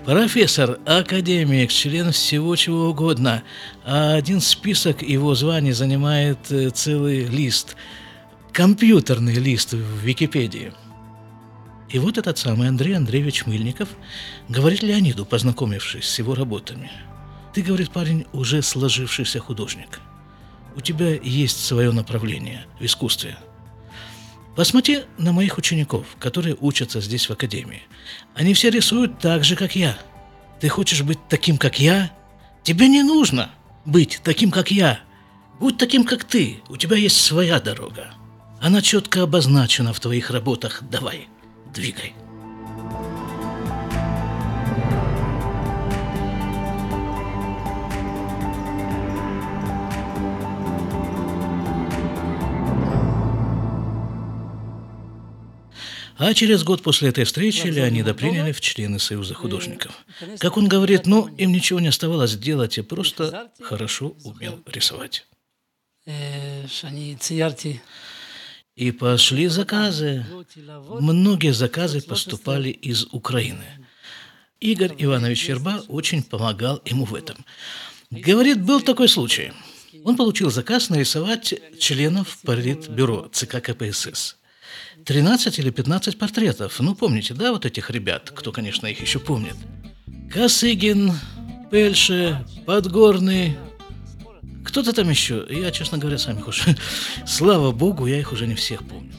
Профессор, 0.05 0.79
академик, 0.85 1.73
член 1.73 2.13
всего 2.13 2.55
чего 2.55 2.91
угодно, 2.91 3.43
а 3.87 4.17
один 4.17 4.43
список 4.43 5.01
его 5.01 5.35
званий 5.35 5.73
занимает 5.73 6.53
э, 6.53 6.69
целый 6.69 7.25
лист, 7.25 7.75
компьютерный 8.53 9.37
лист 9.37 9.73
в 9.73 10.01
Википедии. 10.05 10.75
И 11.89 11.99
вот 11.99 12.19
этот 12.19 12.37
самый 12.37 12.69
Андрей 12.69 12.99
Андреевич 12.99 13.47
Мыльников 13.47 13.89
говорит 14.51 14.83
Леониду, 14.83 15.25
познакомившись 15.25 16.07
с 16.07 16.19
его 16.19 16.35
работами. 16.35 16.91
Ты, 17.55 17.63
говорит 17.63 17.93
парень, 17.93 18.27
уже 18.35 18.61
сложившийся 18.61 19.41
художник. 19.41 20.01
У 20.77 20.81
тебя 20.81 21.15
есть 21.15 21.65
свое 21.65 21.91
направление 21.91 22.67
в 22.79 22.85
искусстве– 22.85 23.37
Посмотри 24.57 25.03
на 25.19 25.33
моих 25.33 25.59
учеников, 25.59 26.07
которые 26.19 26.57
учатся 26.59 27.03
здесь 27.03 27.29
в 27.29 27.31
академии. 27.31 27.83
Они 28.35 28.55
все 28.55 28.71
рисуют 28.71 29.19
так 29.19 29.45
же, 29.45 29.55
как 29.55 29.77
я. 29.77 29.99
Ты 30.61 30.71
хочешь 30.71 31.03
быть 31.03 31.19
таким, 31.29 31.59
как 31.59 31.79
я? 31.79 32.11
Тебе 32.63 32.89
не 32.89 33.03
нужно 33.03 33.51
быть 33.85 34.21
таким, 34.25 34.51
как 34.51 34.71
я. 34.71 35.01
Будь 35.61 35.77
таким, 35.77 36.05
как 36.05 36.25
ты. 36.25 36.63
У 36.71 36.79
тебя 36.79 36.97
есть 36.97 37.21
своя 37.21 37.61
дорога. 37.61 38.15
Она 38.59 38.81
четко 38.81 39.23
обозначена 39.23 39.93
в 39.93 40.01
твоих 40.01 40.31
работах. 40.31 40.83
Давай, 40.91 41.29
двигай. 41.75 42.15
А 56.19 56.33
через 56.33 56.65
год 56.65 56.83
после 56.83 57.11
этой 57.11 57.25
встречи 57.25 57.67
Леонида 57.67 58.15
приняли 58.15 58.53
в 58.53 58.61
члены 58.61 58.99
Союза 58.99 59.35
художников. 59.35 59.93
Как 60.39 60.57
он 60.57 60.67
говорит, 60.67 61.07
ну, 61.07 61.27
им 61.37 61.53
ничего 61.53 61.79
не 61.81 61.89
оставалось 61.89 62.37
делать, 62.37 62.79
и 62.79 62.83
просто 62.83 63.51
хорошо 63.61 64.17
умел 64.25 64.61
рисовать. 64.67 65.27
И 68.77 68.91
пошли 68.93 69.49
заказы. 69.49 70.25
Многие 71.01 71.53
заказы 71.53 72.01
поступали 72.01 72.71
из 72.71 73.07
Украины. 73.13 73.65
Игорь 74.61 74.95
Иванович 74.99 75.39
Щерба 75.39 75.85
очень 75.89 76.23
помогал 76.23 76.81
ему 76.87 77.05
в 77.05 77.15
этом. 77.15 77.45
Говорит, 78.11 78.63
был 78.63 78.81
такой 78.81 79.09
случай. 79.09 79.53
Он 80.05 80.17
получил 80.17 80.51
заказ 80.51 80.89
нарисовать 80.89 81.55
членов 81.79 82.39
Политбюро 82.43 83.29
ЦК 83.33 83.61
КПСС. 83.61 84.37
13 85.07 85.61
или 85.61 85.71
15 85.71 86.19
портретов. 86.19 86.81
Ну, 86.81 86.97
помните, 86.97 87.33
да, 87.33 87.53
вот 87.53 87.65
этих 87.65 87.91
ребят, 87.91 88.33
кто, 88.35 88.51
конечно, 88.51 88.89
их 88.89 89.01
еще 89.01 89.21
помнит. 89.21 89.55
Косыгин, 90.33 91.13
Пельше, 91.71 92.45
Подгорный, 92.67 93.57
кто-то 94.65 94.93
там 94.93 95.09
еще. 95.09 95.47
Я, 95.49 95.71
честно 95.71 95.99
говоря, 95.99 96.19
сам 96.19 96.39
их 96.41 96.49
уже... 96.49 96.77
Слава 97.27 97.71
богу, 97.71 98.07
я 98.07 98.19
их 98.19 98.33
уже 98.33 98.49
не 98.49 98.57
всех 98.57 98.83
помню. 98.83 99.13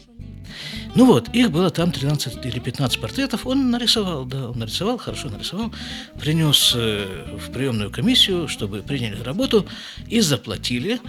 Ну 0.97 1.05
вот, 1.05 1.29
их 1.29 1.51
было 1.51 1.69
там 1.69 1.91
13 1.91 2.43
или 2.43 2.57
15 2.57 2.99
портретов. 2.99 3.45
Он 3.45 3.69
нарисовал, 3.69 4.25
да, 4.25 4.49
он 4.49 4.57
нарисовал, 4.57 4.97
хорошо 4.97 5.29
нарисовал. 5.29 5.71
Принес 6.19 6.73
э, 6.75 7.37
в 7.37 7.51
приемную 7.51 7.91
комиссию, 7.91 8.47
чтобы 8.47 8.81
приняли 8.81 9.21
работу 9.21 9.67
и 10.07 10.21
заплатили. 10.21 10.99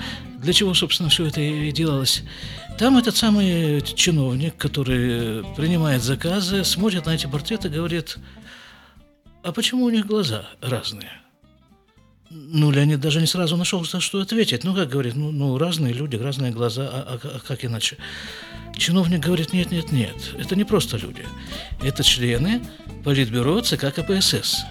Для 0.41 0.53
чего, 0.53 0.75
собственно, 0.75 1.09
все 1.09 1.25
это 1.25 1.41
и 1.41 1.73
делалось. 1.73 2.23
Там 2.79 2.99
этот 2.99 3.17
самый 3.17 3.81
чиновник, 3.81 4.59
который 4.59 5.43
принимает 5.57 6.03
заказы, 6.03 6.65
смотрит 6.65 7.07
на 7.07 7.15
эти 7.15 7.27
портреты 7.27 7.69
и 7.69 7.71
говорит, 7.71 8.19
а 9.43 9.53
почему 9.53 9.87
у 9.87 9.91
них 9.91 10.05
глаза 10.05 10.51
разные? 10.61 11.13
Ну, 12.31 12.71
Леонид 12.71 13.01
даже 13.01 13.21
не 13.21 13.27
сразу 13.27 13.57
нашел, 13.57 13.85
что 13.85 14.21
ответить. 14.21 14.65
Ну, 14.65 14.75
как 14.75 14.89
говорит, 14.89 15.15
ну, 15.17 15.31
ну 15.31 15.57
разные 15.57 15.95
люди, 15.95 16.17
разные 16.17 16.53
глаза, 16.53 16.89
а, 16.93 17.19
а, 17.23 17.29
а 17.37 17.41
как 17.41 17.65
иначе? 17.65 17.97
Чиновник 18.77 19.21
говорит, 19.21 19.53
нет, 19.53 19.71
нет, 19.71 19.93
нет, 19.93 20.35
это 20.39 20.55
не 20.55 20.65
просто 20.65 20.99
люди. 20.99 21.25
Это 21.83 22.03
члены 22.05 22.61
Политбюро 23.03 23.61
ЦК 23.61 23.93
КПСС. 23.95 24.65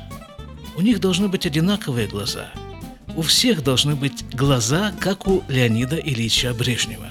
У 0.75 0.81
них 0.81 0.99
должны 0.99 1.27
быть 1.27 1.45
одинаковые 1.45 2.07
глаза. 2.07 2.51
У 3.15 3.23
всех 3.23 3.63
должны 3.63 3.95
быть 3.95 4.23
глаза, 4.31 4.93
как 4.99 5.27
у 5.27 5.43
Леонида 5.47 5.95
Ильича 5.95 6.53
Брежнева. 6.53 7.09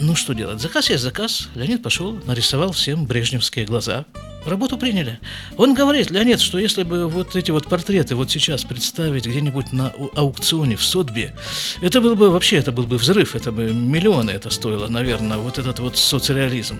Ну 0.00 0.16
что 0.16 0.32
делать? 0.32 0.60
Заказ 0.60 0.88
есть 0.88 1.02
заказ. 1.02 1.50
Леонид 1.54 1.82
пошел, 1.82 2.18
нарисовал 2.24 2.72
всем 2.72 3.04
брежневские 3.04 3.66
глаза. 3.66 4.06
Работу 4.46 4.78
приняли. 4.78 5.18
Он 5.56 5.74
говорит, 5.74 6.10
Леонид, 6.10 6.40
что 6.40 6.58
если 6.58 6.82
бы 6.82 7.08
вот 7.08 7.36
эти 7.36 7.50
вот 7.50 7.66
портреты 7.66 8.14
вот 8.14 8.30
сейчас 8.30 8.64
представить 8.64 9.26
где-нибудь 9.26 9.72
на 9.72 9.92
аукционе 10.14 10.76
в 10.76 10.82
Сотбе, 10.82 11.34
это 11.82 12.00
был 12.00 12.16
бы 12.16 12.30
вообще, 12.30 12.56
это 12.56 12.72
был 12.72 12.84
бы 12.84 12.96
взрыв, 12.96 13.36
это 13.36 13.52
бы 13.52 13.72
миллионы 13.72 14.30
это 14.30 14.48
стоило, 14.48 14.88
наверное, 14.88 15.36
вот 15.36 15.58
этот 15.58 15.78
вот 15.80 15.98
соцреализм. 15.98 16.78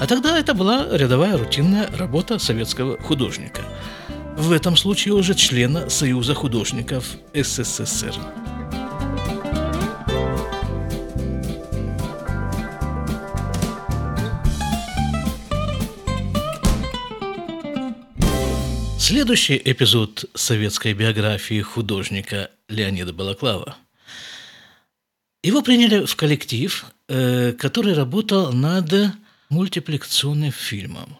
А 0.00 0.06
тогда 0.08 0.36
это 0.36 0.54
была 0.54 0.88
рядовая 0.90 1.38
рутинная 1.38 1.88
работа 1.96 2.40
советского 2.40 2.98
художника. 2.98 3.62
В 4.36 4.50
этом 4.50 4.76
случае 4.76 5.14
уже 5.14 5.34
члена 5.34 5.88
Союза 5.88 6.34
художников 6.34 7.16
СССР. 7.32 8.14
Следующий 19.06 19.60
эпизод 19.62 20.24
советской 20.32 20.94
биографии 20.94 21.60
художника 21.60 22.50
Леонида 22.70 23.12
Балаклава. 23.12 23.76
Его 25.42 25.60
приняли 25.60 26.06
в 26.06 26.16
коллектив, 26.16 26.86
э, 27.08 27.52
который 27.52 27.92
работал 27.92 28.54
над 28.54 28.90
мультипликационным 29.50 30.52
фильмом. 30.52 31.18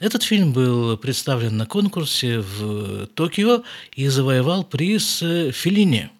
Этот 0.00 0.24
фильм 0.24 0.52
был 0.52 0.96
представлен 0.96 1.56
на 1.56 1.66
конкурсе 1.66 2.40
в 2.40 3.06
Токио 3.14 3.62
и 3.94 4.08
завоевал 4.08 4.64
приз 4.64 5.22
э, 5.22 5.52
Филини– 5.52 6.10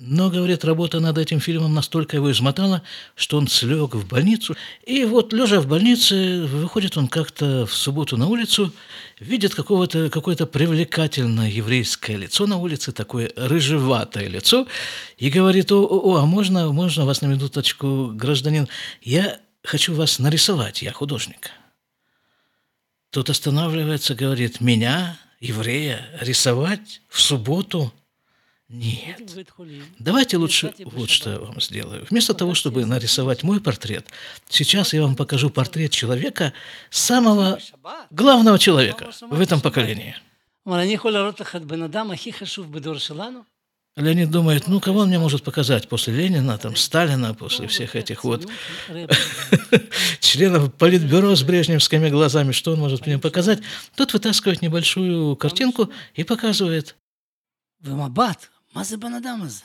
но, 0.00 0.30
говорит, 0.30 0.64
работа 0.64 1.00
над 1.00 1.18
этим 1.18 1.40
фильмом 1.40 1.74
настолько 1.74 2.16
его 2.16 2.30
измотала, 2.30 2.82
что 3.16 3.36
он 3.36 3.48
слег 3.48 3.96
в 3.96 4.06
больницу. 4.06 4.56
И 4.86 5.04
вот, 5.04 5.32
лежа 5.32 5.60
в 5.60 5.66
больнице, 5.66 6.44
выходит 6.46 6.96
он 6.96 7.08
как-то 7.08 7.66
в 7.66 7.74
субботу 7.74 8.16
на 8.16 8.28
улицу, 8.28 8.72
видит 9.18 9.56
какого-то, 9.56 10.08
какое-то 10.08 10.46
привлекательное 10.46 11.50
еврейское 11.50 12.16
лицо 12.16 12.46
на 12.46 12.58
улице, 12.58 12.92
такое 12.92 13.32
рыжеватое 13.34 14.28
лицо, 14.28 14.68
и 15.16 15.30
говорит, 15.30 15.72
о, 15.72 15.84
о, 15.84 16.18
а 16.18 16.26
можно, 16.26 16.70
можно 16.70 17.04
вас 17.04 17.20
на 17.20 17.26
минуточку, 17.26 18.12
гражданин, 18.14 18.68
я 19.02 19.40
хочу 19.64 19.94
вас 19.94 20.20
нарисовать, 20.20 20.80
я 20.80 20.92
художник. 20.92 21.50
Тот 23.10 23.30
останавливается, 23.30 24.14
говорит, 24.14 24.60
меня, 24.60 25.18
еврея, 25.40 26.08
рисовать 26.20 27.00
в 27.08 27.20
субботу– 27.20 27.92
нет. 28.68 29.20
Давайте 29.98 30.36
лучше 30.36 30.74
вот 30.84 31.08
что 31.08 31.30
я 31.30 31.38
вам 31.38 31.60
сделаю. 31.60 32.06
Вместо 32.10 32.34
того, 32.34 32.54
чтобы 32.54 32.84
нарисовать 32.84 33.42
мой 33.42 33.60
портрет, 33.60 34.06
сейчас 34.48 34.92
я 34.92 35.02
вам 35.02 35.16
покажу 35.16 35.48
портрет 35.48 35.90
человека, 35.90 36.52
самого 36.90 37.58
главного 38.10 38.58
человека 38.58 39.10
в 39.22 39.40
этом 39.40 39.60
поколении. 39.60 40.16
Леонид 43.96 44.30
думает, 44.30 44.68
ну, 44.68 44.80
кого 44.80 45.00
он 45.00 45.08
мне 45.08 45.18
может 45.18 45.42
показать 45.42 45.88
после 45.88 46.14
Ленина, 46.14 46.56
там, 46.56 46.76
Сталина, 46.76 47.34
после 47.34 47.66
всех 47.66 47.96
этих 47.96 48.22
вот 48.22 48.46
членов 50.20 50.72
политбюро 50.74 51.34
с 51.34 51.42
брежневскими 51.42 52.08
глазами, 52.08 52.52
что 52.52 52.72
он 52.72 52.78
может 52.78 53.06
мне 53.06 53.18
показать? 53.18 53.60
Тот 53.96 54.12
вытаскивает 54.12 54.62
небольшую 54.62 55.34
картинку 55.34 55.90
и 56.14 56.22
показывает. 56.22 56.96
מה 58.77 58.83
זה 58.83 58.97
בן 58.97 59.13
אדם 59.13 59.41
הזה? 59.41 59.63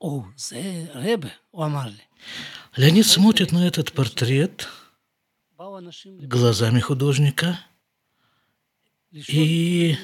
о, 0.00 0.22
זה 0.36 0.86
רבה, 0.94 1.28
הוא 1.50 1.64
אמר 1.64 1.86
לי. 1.86 2.02
Леонид 2.76 3.06
смотрит 3.06 3.50
на 3.52 3.66
этот 3.66 3.92
портрет 3.92 4.68
глазами 6.34 6.78
художника 6.80 7.58
и, 9.10 9.96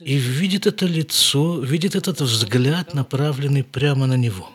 и 0.00 0.16
видит 0.16 0.66
это 0.66 0.86
лицо, 0.86 1.60
видит 1.60 1.94
этот 1.96 2.20
взгляд, 2.20 2.94
направленный 2.94 3.62
прямо 3.62 4.06
на 4.06 4.16
него. 4.16 4.50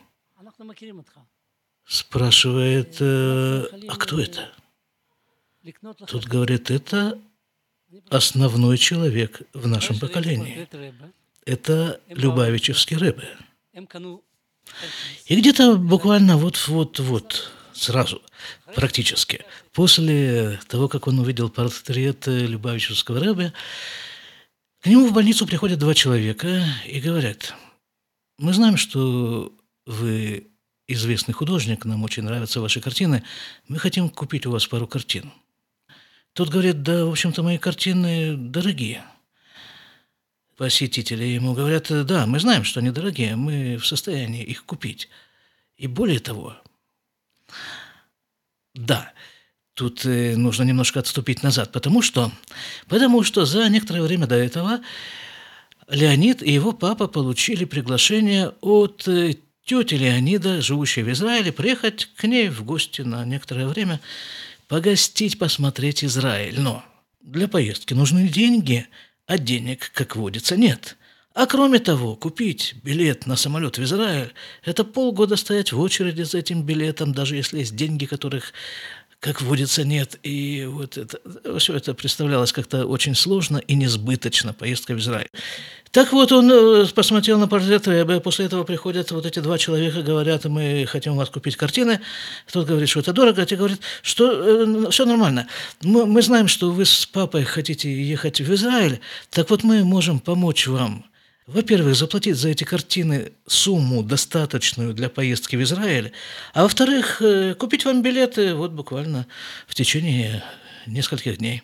Спрашивает, 1.85 2.97
э, 2.99 3.65
а 3.87 3.95
кто 3.97 4.19
это? 4.19 4.51
Тут 6.07 6.25
говорит, 6.25 6.71
это 6.71 7.19
основной 8.09 8.77
человек 8.77 9.41
в 9.53 9.67
нашем 9.67 9.99
поколении 9.99 10.67
это 11.44 12.00
Любавичевский 12.08 12.96
Рэбе. 12.96 13.28
И 15.26 15.36
где-то 15.36 15.76
буквально 15.76 16.36
вот-вот-вот, 16.36 17.52
сразу, 17.72 18.22
практически, 18.74 19.44
после 19.72 20.60
того, 20.68 20.88
как 20.88 21.06
он 21.06 21.18
увидел 21.18 21.48
портрет 21.48 22.26
Любавичевского 22.26 23.20
рэба, 23.20 23.52
к 24.80 24.86
нему 24.86 25.08
в 25.08 25.12
больницу 25.12 25.46
приходят 25.46 25.78
два 25.78 25.94
человека 25.94 26.64
и 26.86 27.00
говорят, 27.00 27.54
мы 28.38 28.52
знаем, 28.52 28.76
что 28.76 29.52
вы 29.86 30.48
известный 30.86 31.34
художник, 31.34 31.84
нам 31.84 32.04
очень 32.04 32.22
нравятся 32.22 32.60
ваши 32.60 32.80
картины, 32.80 33.24
мы 33.68 33.78
хотим 33.78 34.08
купить 34.08 34.46
у 34.46 34.50
вас 34.50 34.66
пару 34.66 34.86
картин. 34.86 35.32
Тот 36.32 36.48
говорит, 36.48 36.82
да, 36.82 37.04
в 37.04 37.10
общем-то, 37.10 37.42
мои 37.42 37.58
картины 37.58 38.36
дорогие. 38.36 39.04
Посетители 40.58 41.22
ему 41.22 41.54
говорят, 41.54 41.86
да, 42.04 42.26
мы 42.26 42.40
знаем, 42.40 42.64
что 42.64 42.80
они 42.80 42.90
дорогие, 42.90 43.36
мы 43.36 43.76
в 43.76 43.86
состоянии 43.86 44.42
их 44.42 44.64
купить. 44.64 45.08
И 45.76 45.86
более 45.86 46.18
того, 46.18 46.56
да, 48.74 49.12
тут 49.74 50.04
э, 50.04 50.34
нужно 50.34 50.64
немножко 50.64 50.98
отступить 50.98 51.44
назад, 51.44 51.70
потому 51.70 52.02
что, 52.02 52.32
потому 52.88 53.22
что 53.22 53.44
за 53.44 53.68
некоторое 53.68 54.02
время 54.02 54.26
до 54.26 54.34
этого 54.34 54.80
Леонид 55.86 56.42
и 56.42 56.50
его 56.50 56.72
папа 56.72 57.06
получили 57.06 57.64
приглашение 57.64 58.48
от 58.60 59.06
э, 59.06 59.36
тети 59.64 59.94
Леонида, 59.94 60.60
живущей 60.60 61.04
в 61.04 61.12
Израиле, 61.12 61.52
приехать 61.52 62.06
к 62.16 62.24
ней 62.24 62.48
в 62.48 62.64
гости 62.64 63.02
на 63.02 63.24
некоторое 63.24 63.68
время, 63.68 64.00
погостить, 64.66 65.38
посмотреть 65.38 66.02
Израиль. 66.02 66.58
Но 66.58 66.84
для 67.20 67.46
поездки 67.46 67.94
нужны 67.94 68.26
деньги, 68.26 68.88
а 69.28 69.38
денег, 69.38 69.90
как 69.92 70.16
водится, 70.16 70.56
нет. 70.56 70.96
А 71.34 71.46
кроме 71.46 71.78
того, 71.78 72.16
купить 72.16 72.74
билет 72.82 73.26
на 73.26 73.36
самолет 73.36 73.78
в 73.78 73.82
Израиль– 73.84 74.32
это 74.64 74.82
полгода 74.84 75.36
стоять 75.36 75.70
в 75.70 75.78
очереди 75.78 76.22
за 76.22 76.38
этим 76.38 76.62
билетом, 76.62 77.12
даже 77.12 77.36
если 77.36 77.58
есть 77.58 77.76
деньги, 77.76 78.06
которых 78.06 78.52
как 79.20 79.42
водится, 79.42 79.84
нет. 79.84 80.18
И 80.22 80.64
вот 80.66 80.96
это, 80.96 81.18
все 81.58 81.74
это 81.74 81.92
представлялось 81.94 82.52
как-то 82.52 82.86
очень 82.86 83.16
сложно 83.16 83.58
и 83.58 83.74
несбыточно, 83.74 84.52
поездка 84.52 84.94
в 84.94 84.98
Израиль. 84.98 85.28
Так 85.90 86.12
вот, 86.12 86.30
он 86.30 86.50
э, 86.50 86.86
посмотрел 86.94 87.38
на 87.38 87.48
портрет 87.48 87.88
Рэбе, 87.88 88.20
после 88.20 88.46
этого 88.46 88.62
приходят 88.62 89.10
вот 89.10 89.26
эти 89.26 89.40
два 89.40 89.58
человека, 89.58 90.02
говорят, 90.02 90.44
мы 90.44 90.86
хотим 90.86 91.14
у 91.14 91.16
вас 91.16 91.30
купить 91.30 91.56
картины. 91.56 92.00
Тот 92.52 92.66
говорит, 92.66 92.88
что 92.88 93.00
это 93.00 93.12
дорого, 93.12 93.42
а 93.42 93.46
те 93.46 93.56
говорят, 93.56 93.80
что 94.02 94.30
э, 94.30 94.90
все 94.90 95.04
нормально. 95.04 95.48
Мы, 95.82 96.06
мы 96.06 96.22
знаем, 96.22 96.46
что 96.46 96.70
вы 96.70 96.84
с 96.84 97.06
папой 97.06 97.44
хотите 97.44 97.90
ехать 97.90 98.40
в 98.40 98.54
Израиль, 98.54 99.00
так 99.30 99.50
вот 99.50 99.64
мы 99.64 99.82
можем 99.82 100.20
помочь 100.20 100.68
вам– 100.68 101.04
во-первых, 101.48 101.96
заплатить 101.96 102.36
за 102.36 102.50
эти 102.50 102.64
картины 102.64 103.32
сумму, 103.46 104.02
достаточную 104.02 104.92
для 104.92 105.08
поездки 105.08 105.56
в 105.56 105.62
Израиль, 105.62 106.12
а 106.52 106.64
во-вторых, 106.64 107.22
э, 107.22 107.54
купить 107.54 107.86
вам 107.86 108.02
билеты 108.02 108.54
вот 108.54 108.72
буквально 108.72 109.26
в 109.66 109.74
течение 109.74 110.44
нескольких 110.86 111.38
дней. 111.38 111.62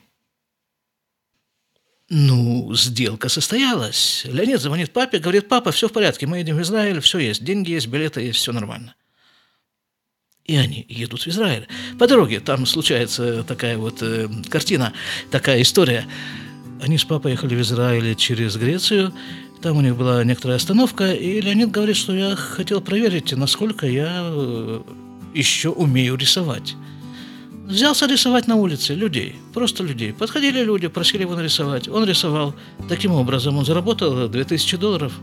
Ну, 2.09 2.75
сделка 2.75 3.29
состоялась. 3.29 4.23
Леонид 4.25 4.61
звонит 4.61 4.90
папе, 4.90 5.18
говорит, 5.18 5.49
папа, 5.49 5.70
все 5.70 5.88
в 5.88 5.92
порядке, 5.92 6.27
мы 6.27 6.38
едем 6.38 6.57
в 6.57 6.62
Израиль, 6.62 7.01
все 7.01 7.18
есть, 7.18 7.44
деньги 7.44 7.73
есть, 7.73 7.87
билеты 7.87 8.23
есть, 8.23 8.38
все 8.38 8.53
нормально. 8.53 8.94
И 10.47 10.57
они 10.57 10.87
едут 10.88 11.23
в 11.23 11.29
Израиль. 11.29 11.68
По 11.99 12.07
дороге 12.07 12.40
там 12.40 12.64
случается 12.64 13.44
такая 13.44 13.77
вот 13.77 13.99
э, 14.01 14.29
картина, 14.49 14.94
такая 15.31 15.61
история. 15.61 16.07
Они 16.81 16.97
с 16.97 17.05
папой 17.05 17.33
ехали 17.33 17.55
в 17.55 17.61
Израиль 17.61 18.14
через 18.14 18.57
Грецию, 18.57 19.14
там 19.64 19.79
у 19.79 19.81
них 19.81 19.96
была 19.96 20.22
некоторая 20.24 20.59
остановка, 20.59 21.14
и 21.14 21.40
Леонид 21.40 21.70
говорит, 21.70 21.96
что 21.96 22.14
я 22.14 22.37
хотел 22.37 22.83
проверить, 22.83 23.33
насколько 23.33 23.87
я 23.87 24.20
э, 24.22 24.83
еще 25.33 25.70
умею 25.70 26.16
рисовать. 26.16 26.74
Взялся 27.66 28.07
рисовать 28.07 28.46
на 28.46 28.57
улице 28.57 28.92
людей, 28.92 29.37
просто 29.55 29.83
людей. 29.83 30.12
Подходили 30.12 30.62
люди, 30.62 30.88
просили 30.88 31.22
его 31.22 31.35
нарисовать. 31.35 31.88
Он 31.88 32.05
рисовал. 32.05 32.55
Таким 32.90 33.12
образом 33.12 33.57
он 33.57 33.64
заработал 33.64 34.29
2000 34.29 34.77
долларов. 34.77 35.14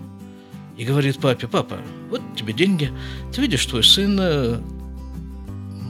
И 0.76 0.86
говорит 0.86 1.20
папе, 1.20 1.48
папа, 1.48 1.78
вот 2.10 2.22
тебе 2.36 2.54
деньги. 2.54 2.90
Ты 3.32 3.42
видишь, 3.42 3.64
твой 3.68 3.84
сын 3.84 4.18
э, 4.20 4.60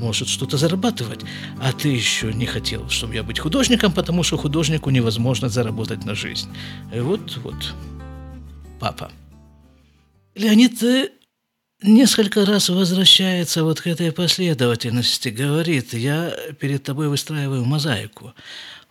может 0.01 0.27
что-то 0.27 0.57
зарабатывать, 0.57 1.21
а 1.61 1.71
ты 1.71 1.87
еще 1.87 2.33
не 2.33 2.47
хотел, 2.47 2.89
чтобы 2.89 3.15
я 3.15 3.23
быть 3.23 3.39
художником, 3.39 3.93
потому 3.93 4.23
что 4.23 4.35
художнику 4.35 4.89
невозможно 4.89 5.47
заработать 5.47 6.03
на 6.03 6.15
жизнь. 6.15 6.49
Вот, 6.93 7.37
вот 7.45 7.55
папа. 8.81 9.11
Леонид 10.33 10.83
несколько 11.83 12.45
раз 12.45 12.69
возвращается 12.69 13.63
вот 13.63 13.79
к 13.79 13.87
этой 13.87 14.11
последовательности, 14.11 15.29
говорит, 15.29 15.93
я 15.93 16.35
перед 16.59 16.83
тобой 16.83 17.07
выстраиваю 17.07 17.63
мозаику. 17.63 18.33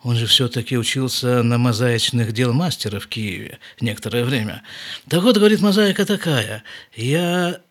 Он 0.01 0.15
же 0.15 0.25
все-таки 0.25 0.77
учился 0.77 1.43
на 1.43 1.57
мозаичных 1.57 2.31
дел 2.31 2.53
мастера 2.53 2.99
в 2.99 3.07
Киеве 3.07 3.59
некоторое 3.81 4.23
время. 4.23 4.63
Так 5.09 5.23
вот, 5.23 5.37
говорит, 5.37 5.61
мозаика 5.61 6.05
такая. 6.05 6.63
Я 6.95 7.61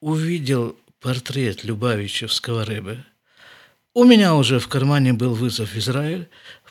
увидел 0.00 0.76
портрет 1.00 1.64
Любавичевского 1.64 2.64
рыбы. 2.64 3.04
У 3.94 4.04
меня 4.04 4.34
уже 4.34 4.58
в 4.58 4.68
кармане 4.68 5.12
был 5.12 5.34
вызов 5.34 5.70
в 5.70 5.78
Израиль. 5.78 6.28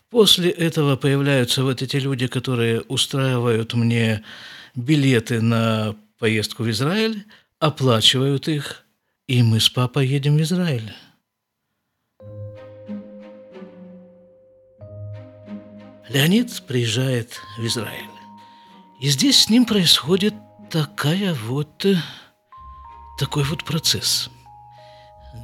После 0.09 0.49
этого 0.49 0.97
появляются 0.97 1.63
вот 1.63 1.81
эти 1.81 1.97
люди, 1.97 2.27
которые 2.27 2.81
устраивают 2.81 3.73
мне 3.73 4.23
билеты 4.75 5.41
на 5.41 5.95
поездку 6.19 6.63
в 6.63 6.69
Израиль, 6.69 7.25
оплачивают 7.59 8.47
их, 8.47 8.85
и 9.27 9.41
мы 9.43 9.59
с 9.59 9.69
папой 9.69 10.07
едем 10.07 10.37
в 10.37 10.41
Израиль. 10.41 10.93
Леонид 16.09 16.63
приезжает 16.67 17.41
в 17.57 17.65
Израиль. 17.65 18.09
И 19.01 19.09
здесь 19.09 19.43
с 19.43 19.49
ним 19.49 19.65
происходит 19.65 20.33
такая 20.69 21.33
вот, 21.33 21.83
э, 21.85 21.95
такой 23.19 23.43
вот 23.43 23.63
процесс. 23.63 24.29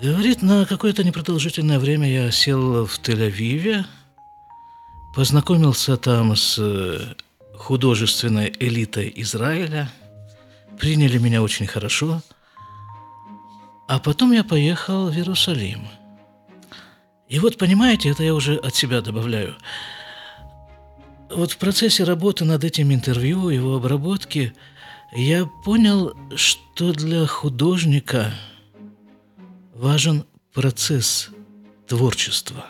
Говорит, 0.01 0.41
на 0.41 0.65
какое-то 0.65 1.03
непродолжительное 1.03 1.79
время 1.79 2.09
я 2.09 2.31
сел 2.31 2.85
в 2.85 2.99
Тель-Авиве, 2.99 3.85
познакомился 5.13 5.97
там 5.97 6.35
с 6.35 6.57
э, 7.61 7.63
художественной 7.63 8.53
элитой 8.59 9.11
Израиля, 9.17 9.89
приняли 10.79 11.17
меня 11.17 11.41
очень 11.41 11.67
хорошо, 11.67 12.21
а 13.87 13.99
потом 13.99 14.31
я 14.31 14.43
поехал 14.43 15.09
в 15.09 15.15
Иерусалим. 15.15 15.87
И 17.29 17.39
вот, 17.39 17.57
понимаете, 17.57 18.09
это 18.09 18.23
я 18.23 18.33
уже 18.33 18.55
от 18.55 18.75
себя 18.75 19.01
добавляю. 19.01 19.55
Вот 21.29 21.51
в 21.51 21.57
процессе 21.57 22.03
работы 22.03 22.45
над 22.45 22.63
этим 22.63 22.91
интервью, 22.91 23.49
его 23.49 23.75
обработки, 23.75 24.53
я 25.13 25.45
понял, 25.63 26.13
что 26.35 26.93
для 26.93 27.25
художника 27.25 28.33
важен 29.73 30.25
процесс 30.53 31.29
творчества. 31.87 32.65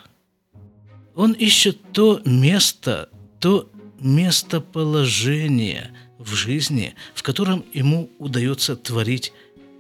Он 1.15 1.33
ищет 1.33 1.91
то 1.91 2.21
место, 2.25 3.09
то 3.39 3.71
местоположение 4.01 5.91
в 6.17 6.33
жизни, 6.33 6.95
в 7.13 7.23
котором 7.23 7.63
ему 7.73 8.09
удается 8.19 8.75
творить 8.75 9.31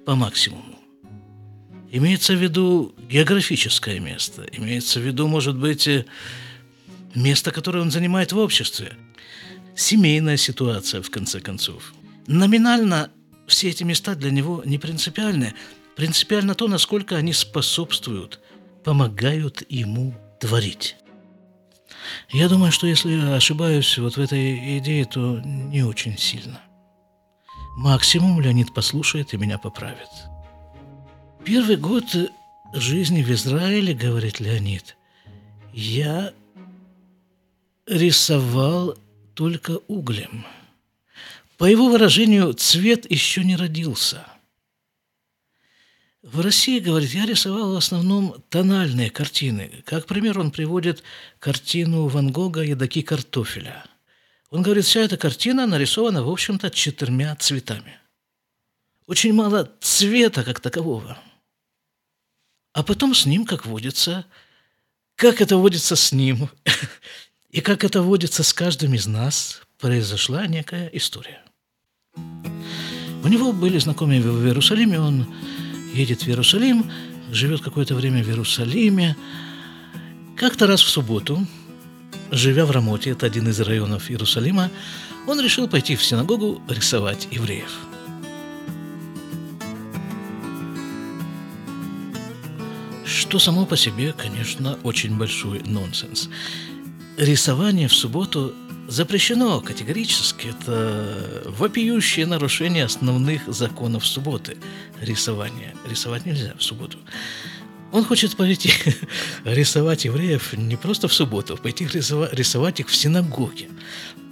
по 0.05 0.15
максимуму. 0.15 0.79
Имеется 1.91 2.33
в 2.33 2.41
виду 2.41 2.95
географическое 3.09 3.99
место, 3.99 4.45
имеется 4.53 4.99
в 4.99 5.03
виду, 5.03 5.27
может 5.27 5.57
быть, 5.57 5.87
э, 5.87 6.05
место, 7.15 7.51
которое 7.51 7.81
он 7.81 7.91
занимает 7.91 8.31
в 8.31 8.37
обществе, 8.37 8.93
семейная 9.75 10.37
ситуация, 10.37 11.01
в 11.01 11.09
конце 11.09 11.41
концов. 11.41 11.93
Номинально 12.27 13.11
все 13.47 13.69
эти 13.69 13.83
места 13.83 14.15
для 14.15 14.31
него 14.31 14.61
не 14.65 14.77
принципиальны. 14.77 15.53
Принципиально 15.95 16.55
то, 16.55 16.67
насколько 16.67 17.17
они 17.17 17.33
способствуют, 17.33 18.39
помогают 18.83 19.63
ему 19.69 20.15
творить. 20.39 20.95
Я 22.29 22.49
думаю, 22.49 22.71
что 22.71 22.87
если 22.87 23.19
ошибаюсь 23.35 23.97
вот 23.97 24.17
в 24.17 24.19
этой 24.19 24.77
идее, 24.77 25.05
то 25.05 25.39
не 25.39 25.83
очень 25.83 26.17
сильно. 26.17 26.61
Максимум 27.77 28.39
Леонид 28.41 28.73
послушает 28.73 29.33
и 29.33 29.37
меня 29.37 29.57
поправит. 29.57 30.09
Первый 31.43 31.77
год 31.77 32.05
жизни 32.73 33.23
в 33.23 33.31
Израиле, 33.31 33.93
говорит 33.93 34.39
Леонид, 34.39 34.97
я 35.73 36.33
рисовал 37.87 38.95
только 39.33 39.79
углем. 39.87 40.45
По 41.57 41.65
его 41.65 41.89
выражению, 41.89 42.53
цвет 42.53 43.09
еще 43.09 43.43
не 43.43 43.55
родился– 43.55 44.25
в 46.21 46.39
России, 46.41 46.79
говорит, 46.79 47.11
я 47.11 47.25
рисовал 47.25 47.73
в 47.73 47.77
основном 47.77 48.43
тональные 48.49 49.09
картины. 49.09 49.83
Как 49.85 50.05
пример 50.05 50.39
он 50.39 50.51
приводит 50.51 51.03
картину 51.39 52.07
Ван 52.07 52.31
Гога 52.31 52.61
«Едоки 52.61 53.01
картофеля». 53.01 53.85
Он 54.51 54.61
говорит, 54.61 54.85
вся 54.85 55.01
эта 55.01 55.17
картина 55.17 55.65
нарисована, 55.65 56.23
в 56.23 56.29
общем-то, 56.29 56.69
четырьмя 56.69 57.35
цветами. 57.37 57.97
очень 59.07 59.33
мало 59.33 59.71
цвета 59.79 60.43
как 60.43 60.59
такового. 60.59 61.17
А 62.73 62.83
потом 62.83 63.15
с 63.15 63.25
ним, 63.25 63.45
как 63.45 63.65
водится, 63.65 64.25
как 65.15 65.41
это 65.41 65.57
водится 65.57 65.95
с 65.95 66.11
ним, 66.11 66.49
и 67.49 67.61
как 67.61 67.83
это 67.83 68.01
водится 68.01 68.43
с 68.43 68.53
каждым 68.53 68.93
из 68.93 69.07
нас, 69.07 69.61
произошла 69.79 70.45
некая 70.47 70.87
история. 70.93 71.41
У 72.15 73.27
него 73.27 73.53
были 73.53 73.77
знакомые 73.77 74.21
в 74.21 74.45
Иерусалиме, 74.45 74.99
он 74.99 75.25
едет 75.93 76.23
в 76.23 76.27
Иерусалим, 76.27 76.89
живет 77.31 77.61
какое-то 77.61 77.95
время 77.95 78.23
в 78.23 78.27
Иерусалиме. 78.27 79.15
Как-то 80.35 80.67
раз 80.67 80.81
в 80.81 80.89
субботу, 80.89 81.45
живя 82.31 82.65
в 82.65 82.71
Рамоте, 82.71 83.11
это 83.11 83.25
один 83.25 83.47
из 83.47 83.59
районов 83.59 84.09
Иерусалима, 84.09 84.69
он 85.27 85.39
решил 85.39 85.67
пойти 85.67 85.95
в 85.95 86.03
синагогу 86.03 86.61
рисовать 86.67 87.27
евреев. 87.31 87.71
Что 93.05 93.39
само 93.39 93.65
по 93.65 93.77
себе, 93.77 94.13
конечно, 94.13 94.77
очень 94.83 95.17
большой 95.17 95.61
нонсенс. 95.65 96.29
Рисование 97.17 97.87
в 97.87 97.93
субботу 97.93 98.53
запрещено 98.91 99.61
категорически. 99.61 100.47
Это 100.47 101.43
вопиющее 101.57 102.25
нарушение 102.25 102.83
основных 102.85 103.47
законов 103.47 104.05
субботы. 104.05 104.57
Рисование. 104.99 105.73
Рисовать 105.87 106.25
нельзя 106.25 106.53
в 106.57 106.63
субботу. 106.63 106.97
Он 107.93 108.03
хочет 108.03 108.35
пойти 108.35 108.71
рисовать 109.45 110.05
евреев 110.05 110.53
не 110.53 110.75
просто 110.75 111.07
в 111.07 111.13
субботу, 111.13 111.57
пойти 111.57 111.85
рисовать 111.85 112.79
их 112.79 112.89
в 112.89 112.95
синагоге. 112.95 113.69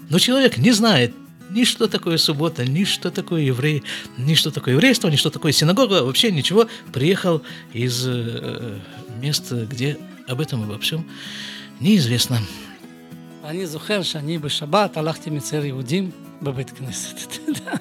Но 0.09 0.19
человек 0.19 0.57
не 0.57 0.71
знает 0.71 1.13
ни 1.49 1.63
что 1.63 1.87
такое 1.87 2.17
суббота, 2.17 2.65
ни 2.65 2.83
что 2.83 3.11
такое 3.11 3.41
еврей, 3.41 3.83
ни 4.17 4.35
что 4.35 4.51
такое 4.51 4.75
еврейство, 4.75 5.07
ни 5.07 5.15
что 5.15 5.29
такое 5.29 5.51
синагога, 5.51 6.03
вообще 6.03 6.31
ничего. 6.31 6.67
Приехал 6.93 7.41
из 7.73 8.03
э, 8.05 8.77
места, 9.21 9.65
где 9.65 9.97
об 10.27 10.41
этом 10.41 10.63
обо 10.63 10.77
всем 10.79 11.05
неизвестно. 11.79 12.39
אני 13.48 13.66
זוכר 13.66 14.02
שאני 14.02 14.38
בשבת 14.38 14.96
הלכתי 14.96 15.30
מצייר 15.30 15.64
יהודים 15.64 16.10
בבית 16.42 16.70
כנסת, 16.70 17.22
אתה 17.22 17.36
יודע. 17.48 17.72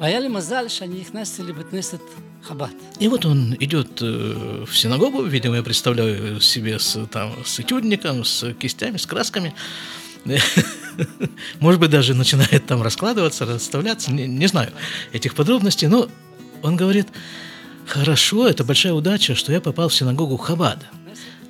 והיה 0.00 0.20
לי 0.20 0.28
מזל 0.28 0.68
שאני 0.68 1.00
נכנסתי 1.00 1.42
לבית 1.42 1.66
כנסת 1.70 2.00
Хаббат. 2.42 2.70
И 3.00 3.08
вот 3.08 3.26
он 3.26 3.56
идет 3.60 4.00
э, 4.00 4.64
в 4.64 4.76
синагогу, 4.76 5.22
видимо, 5.22 5.56
я 5.56 5.62
представляю 5.62 6.40
себе 6.40 6.78
с, 6.78 7.06
там, 7.06 7.32
с 7.44 7.60
этюдником, 7.60 8.24
с 8.24 8.52
кистями, 8.54 8.96
с 8.96 9.06
красками. 9.06 9.54
Может 11.60 11.80
быть, 11.80 11.90
даже 11.90 12.14
начинает 12.14 12.66
там 12.66 12.82
раскладываться, 12.82 13.44
расставляться, 13.44 14.12
не, 14.12 14.26
не 14.26 14.46
знаю 14.46 14.72
этих 15.12 15.34
подробностей, 15.34 15.88
но 15.88 16.08
он 16.62 16.76
говорит, 16.76 17.08
хорошо, 17.86 18.48
это 18.48 18.64
большая 18.64 18.92
удача, 18.92 19.34
что 19.34 19.52
я 19.52 19.60
попал 19.60 19.88
в 19.88 19.94
синагогу 19.94 20.36
Хабада. 20.36 20.86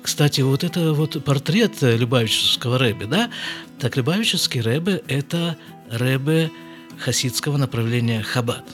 Кстати, 0.04 0.42
вот 0.42 0.64
это 0.64 0.92
вот 0.92 1.24
портрет 1.24 1.80
Любавического 1.80 2.76
Рэбе, 2.78 3.06
да? 3.06 3.30
Так, 3.78 3.96
Любавический 3.96 4.60
Рэбе– 4.60 5.02
это 5.08 5.56
Рэбе 5.90 6.50
хасидского 6.98 7.56
направления 7.56 8.22
Хабад. 8.22 8.64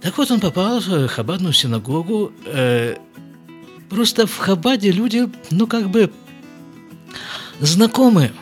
Так 0.00 0.18
вот, 0.18 0.32
он 0.32 0.40
попал 0.40 0.80
в 0.80 1.06
Хабадную 1.06 1.52
синагогу. 1.52 2.32
Э, 2.46 2.96
просто 3.88 4.26
в 4.26 4.36
Хабаде 4.38 4.90
люди, 4.90 5.30
ну, 5.52 5.68
как 5.68 5.88
бы 5.88 6.10
знакомы 7.60 8.32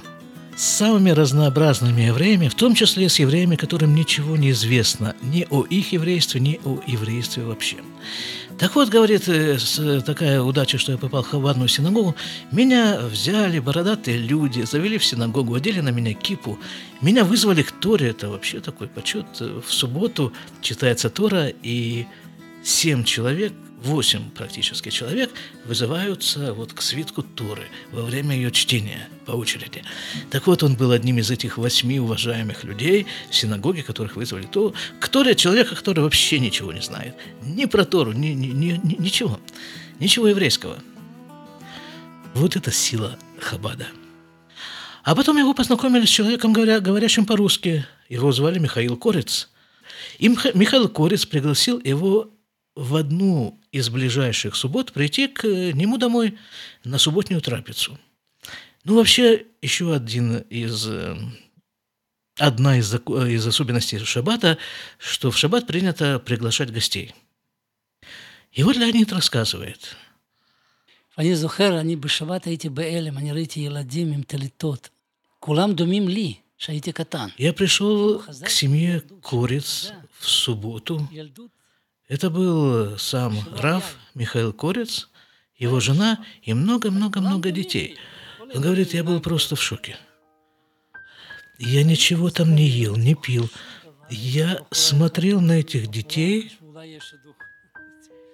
с 0.57 0.65
самыми 0.65 1.11
разнообразными 1.11 2.01
евреями, 2.01 2.49
в 2.49 2.55
том 2.55 2.75
числе 2.75 3.11
с 3.11 3.19
евреями, 3.19 3.57
которым 3.57 3.95
ничего 3.95 4.39
не 4.39 4.53
известно 4.53 5.15
ни 5.21 5.47
о 5.51 5.65
их 5.65 5.93
еврействе, 5.93 6.41
ни 6.41 6.59
о 6.65 6.81
еврействе 6.87 7.45
вообще. 7.45 7.77
Так 8.61 8.75
вот, 8.75 8.91
говорит, 8.91 9.27
э, 9.27 9.57
такая 10.05 10.43
удача, 10.43 10.77
что 10.77 10.93
я 10.93 10.99
попал 10.99 11.25
в 11.33 11.47
одну 11.47 11.67
синагогу. 11.67 12.15
Меня 12.53 12.99
взяли 12.99 13.59
бородатые 13.59 14.19
люди, 14.19 14.61
завели 14.63 14.99
в 14.99 15.05
синагогу, 15.05 15.55
одели 15.55 15.81
на 15.81 15.89
меня 15.89 16.13
кипу. 16.13 16.59
Меня 17.01 17.25
вызвали 17.25 17.63
к 17.63 17.73
Торе. 17.73 18.11
Это 18.11 18.29
вообще 18.29 18.61
такой 18.61 18.89
почет. 18.89 19.25
В 19.41 19.73
субботу 19.73 20.35
читается 20.61 21.09
Тора, 21.09 21.49
и 21.63 22.05
семь 22.63 23.03
человек– 23.03 23.55
восемь 23.83 24.31
практически 24.31 24.91
человек 24.91 25.31
вызываются 25.65 26.53
вот 26.53 26.73
к 26.73 26.83
свитку 26.83 27.23
Торы 27.23 27.69
во 27.93 28.03
время 28.03 28.37
ее 28.37 28.51
чтения 28.51 29.09
по 29.27 29.33
очереди. 29.33 29.83
Так 30.31 30.47
вот, 30.47 30.63
он 30.63 30.77
был 30.77 30.91
одним 30.91 31.19
из 31.19 31.31
этих 31.31 31.59
восьми 31.59 31.99
уважаемых 31.99 32.65
людей 32.65 33.07
в 33.31 33.35
синагоге, 33.35 33.83
которых 33.83 34.17
вызвали 34.17 34.47
то, 34.47 34.75
к 35.01 35.09
Торе 35.09 35.35
человека, 35.35 35.75
который 35.75 36.01
вообще 36.01 36.39
ничего 36.39 36.73
не 36.73 36.83
знает. 36.83 37.15
Ни 37.43 37.65
про 37.65 37.85
Тору, 37.85 38.13
ни, 38.13 38.29
ни, 38.29 38.47
ни, 38.47 38.81
ни, 38.83 39.01
ничего. 39.01 39.41
Ничего 39.99 40.29
еврейского. 40.29 40.79
Вот 42.35 42.57
это 42.57 42.71
сила 42.71 43.19
Хабада. 43.41 43.89
А 45.03 45.15
потом 45.15 45.39
его 45.39 45.55
познакомили 45.55 46.05
с 46.05 46.11
человеком, 46.11 46.53
говоря, 46.53 46.81
говорящим 46.81 47.25
по-русски. 47.25 47.87
Его 48.09 48.33
звали 48.33 48.59
Михаил 48.59 48.97
Корец. 48.97 49.49
И 50.19 50.29
Михаил 50.29 50.89
Корец 50.89 51.25
пригласил 51.25 51.81
его 51.83 52.31
в 52.76 52.96
одну 52.96 53.60
из 53.72 53.90
ближайших 53.90 54.56
суббот 54.56 54.92
прийти 54.92 55.28
к 55.28 55.46
нему 55.46 55.98
домой 55.98 56.38
на 56.84 56.98
субботнюю 56.98 57.42
трапезу. 57.42 57.98
Ну, 58.84 58.96
вообще, 58.96 59.46
еще 59.62 59.96
один 59.96 60.38
из, 60.38 60.88
э, 60.88 61.18
одна 62.38 62.78
из, 62.78 62.94
из 62.94 63.48
особенностей 63.48 63.98
шаббата, 64.00 64.58
что 64.98 65.32
в 65.32 65.38
шаббат 65.38 65.68
принято 65.68 66.20
приглашать 66.20 66.72
гостей. 66.72 67.14
И 68.52 68.64
вот 68.64 68.76
Леонид 68.76 69.12
рассказывает. 69.12 69.96
אני 71.18 71.36
זוכר, 71.36 71.80
אני 71.80 71.96
בשבת 71.96 72.46
הייתי 72.46 72.70
בהלם, 72.70 73.18
אני 73.18 73.32
ראיתי 73.32 73.60
ילדים 73.60 74.12
עם 74.12 74.22
טליתות. 74.22 74.90
כולם 75.40 75.74
דומים 75.74 76.08
לי, 76.08 76.34
שהייתי 76.58 76.92
קטן. 76.92 77.28
Я 77.38 77.54
пришел 77.54 78.22
к 78.22 78.50
семье 78.50 79.02
Куриц 79.22 79.92
в 80.20 80.30
субботу, 80.30 81.08
это 82.11 82.29
был 82.29 82.99
сам 82.99 83.39
Раф 83.57 83.97
Михаил 84.17 84.53
Корец, 84.53 85.09
его 85.57 85.79
жена 85.79 86.19
и 86.43 86.53
много-много-много 86.53 87.53
детей. 87.53 87.97
Он 88.53 88.61
говорит, 88.61 88.95
я 88.95 89.05
был 89.05 89.21
просто 89.21 89.55
в 89.55 89.63
шоке. 89.63 89.97
Я 91.61 91.85
ничего 91.85 92.31
там 92.31 92.57
не 92.57 92.67
ел, 92.67 92.97
не 92.97 93.15
пил. 93.15 93.49
Я 94.11 94.59
смотрел 94.73 95.41
на 95.41 95.61
этих 95.61 95.87
детей 95.87 96.51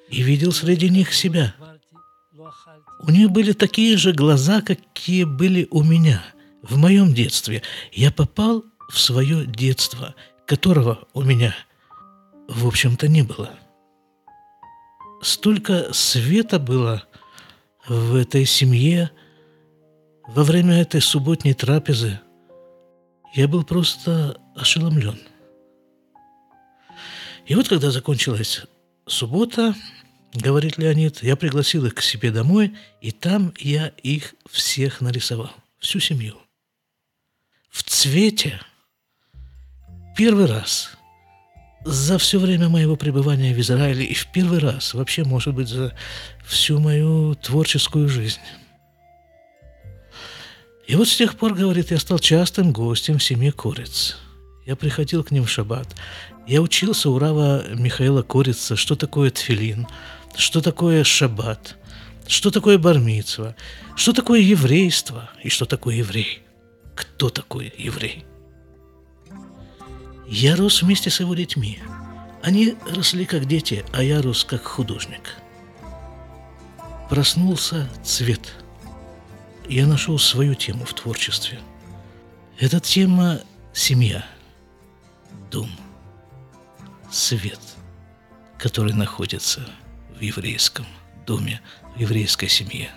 и 0.09 0.23
видел 0.23 0.53
среди 0.53 0.89
них 0.89 1.13
себя. 1.13 1.55
У 3.01 3.11
них 3.11 3.31
были 3.31 3.53
такие 3.53 3.99
же 3.99 4.15
глаза, 4.15 4.63
какие 4.63 5.25
были 5.25 5.69
у 5.71 5.83
меня 5.83 6.25
в 6.63 6.79
моем 6.79 7.13
детстве. 7.13 7.63
Я 7.93 8.11
попал 8.11 8.65
в 8.89 8.99
свое 8.99 9.45
детство, 9.45 10.15
которого 10.47 11.07
у 11.13 11.21
меня, 11.21 11.55
в 12.49 12.67
общем-то, 12.67 13.07
не 13.09 13.21
было 13.21 13.51
столько 15.23 15.93
света 15.93 16.59
было 16.59 17.05
в 17.87 18.15
этой 18.17 18.45
семье 18.45 19.11
во 20.29 20.43
время 20.43 20.81
этой 20.81 21.01
субботней 21.01 21.55
трапезы. 21.55 22.21
Я 23.35 23.49
был 23.49 23.65
просто 23.65 24.41
ошеломлен. 24.55 25.19
И 27.47 27.55
вот 27.55 27.69
когда 27.69 27.91
закончилась 27.91 28.63
суббота, 29.07 29.75
говорит 30.35 30.79
Леонид, 30.79 31.23
я 31.23 31.37
пригласил 31.37 31.87
их 31.87 31.95
к 31.95 32.03
себе 32.03 32.33
домой, 32.33 32.77
и 33.01 33.13
там 33.13 33.55
я 33.59 33.89
их 34.03 34.35
всех 34.51 35.01
нарисовал, 35.01 35.53
всю 35.79 36.01
семью. 36.01 36.37
В 37.71 37.83
цвете. 37.85 38.61
Первый 40.17 40.47
раз– 40.47 40.91
за 41.87 42.19
все 42.19 42.41
время 42.41 42.69
моего 42.69 42.97
пребывания 42.97 43.55
в 43.55 43.61
Израиле 43.61 44.05
и 44.05 44.13
в 44.13 44.27
первый 44.33 44.59
раз, 44.59 44.93
вообще, 44.93 45.25
может 45.25 45.55
быть, 45.55 45.69
за 45.69 45.95
всю 46.45 46.81
мою 46.81 47.37
творческую 47.37 48.09
жизнь. 48.09 48.41
И 50.89 50.97
вот 50.97 51.09
с 51.09 51.17
тех 51.17 51.37
пор, 51.37 51.55
говорит, 51.55 51.93
я 51.93 51.99
стал 51.99 52.19
частым 52.19 52.73
гостем 52.73 53.19
в 53.19 53.23
семье 53.23 53.53
Куриц. 53.53 54.17
Я 54.67 54.75
приходил 54.75 55.23
к 55.23 55.31
ним 55.31 55.45
в 55.45 55.51
шаббат. 55.51 55.87
Я 56.47 56.61
учился 56.61 57.09
у 57.09 57.19
Рава 57.19 57.65
Михаила 57.75 58.23
Курица, 58.23 58.75
что 58.75 58.97
такое 58.97 59.31
тфилин, 59.31 59.87
что 60.37 60.61
такое 60.61 61.05
шаббат, 61.05 61.77
что 62.27 62.51
такое 62.51 62.79
бармицва, 62.79 63.55
что 63.95 64.13
такое 64.13 64.41
еврейство 64.41 65.31
и 65.43 65.49
что 65.49 65.67
такое 65.67 65.97
еврей. 65.97 66.43
Кто 66.97 67.31
такой 67.31 67.73
еврей? 67.79 68.25
Я 70.29 70.57
рос 70.57 70.83
вместе 70.83 71.11
с 71.11 71.21
его 71.21 71.35
детьми. 71.35 71.79
Они 72.43 72.77
росли 72.87 73.25
как 73.27 73.47
дети, 73.47 73.85
а 73.93 74.03
я 74.03 74.21
рос 74.23 74.45
как 74.45 74.65
художник. 74.65 75.37
Проснулся 77.09 77.89
цвет. 78.03 78.55
Я 79.69 79.87
нашел 79.87 80.19
свою 80.19 80.55
тему 80.55 80.85
в 80.85 80.95
творчестве. 80.95 81.61
Эта 82.59 82.81
тема– 82.81 83.41
семья, 83.73 84.25
дом, 85.51 85.71
свет, 87.11 87.61
который 88.59 88.95
находится 88.95 89.69
в 90.17 90.21
еврейском 90.21 90.87
доме, 91.27 91.61
в 91.95 92.01
еврейской 92.01 92.49
семье. 92.49 92.91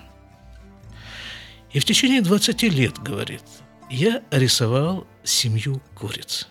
И 1.72 1.80
в 1.80 1.86
течение 1.86 2.22
20 2.22 2.64
лет, 2.64 2.98
говорит, 3.00 3.44
я 3.90 4.24
рисовал 4.32 5.06
семью 5.24 5.82
куриц. 5.94 6.48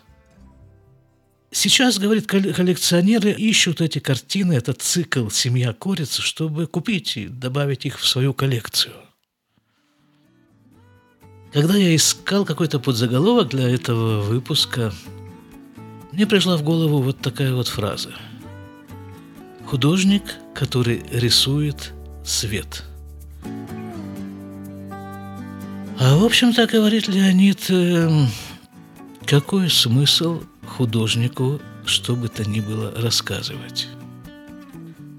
Сейчас, 1.51 1.99
говорит, 1.99 2.27
коллекционеры 2.27 3.31
ищут 3.33 3.81
эти 3.81 4.01
картины, 4.01 4.53
этот 4.53 4.83
цикл 4.83 5.31
«Семья 5.31 5.73
куриц», 5.73 6.19
чтобы 6.19 6.67
купить 6.67 7.17
и 7.17 7.27
добавить 7.27 7.87
их 7.87 7.99
в 7.99 8.07
свою 8.07 8.35
коллекцию. 8.35 8.93
Когда 11.53 11.75
я 11.77 11.97
искал 11.97 12.45
какой-то 12.45 12.79
подзаголовок 12.79 13.49
для 13.49 13.67
этого 13.69 14.21
выпуска, 14.21 14.93
мне 16.13 16.27
пришла 16.27 16.59
в 16.59 16.63
голову 16.63 17.01
вот 17.01 17.21
такая 17.21 17.55
вот 17.55 17.69
фраза. 17.69 18.13
Художник, 19.65 20.23
который 20.55 21.03
рисует 21.11 21.95
свет. 22.25 22.85
А 25.99 26.17
в 26.17 26.25
общем-то, 26.25 26.67
говорит 26.67 27.09
Леонид, 27.09 27.71
э, 27.71 28.27
какой 29.27 29.71
смысл 29.71 30.43
художнику 30.69 31.61
что 31.85 32.15
бы 32.15 32.29
то 32.29 32.49
ни 32.49 32.61
было 32.61 32.93
рассказывать? 32.97 33.89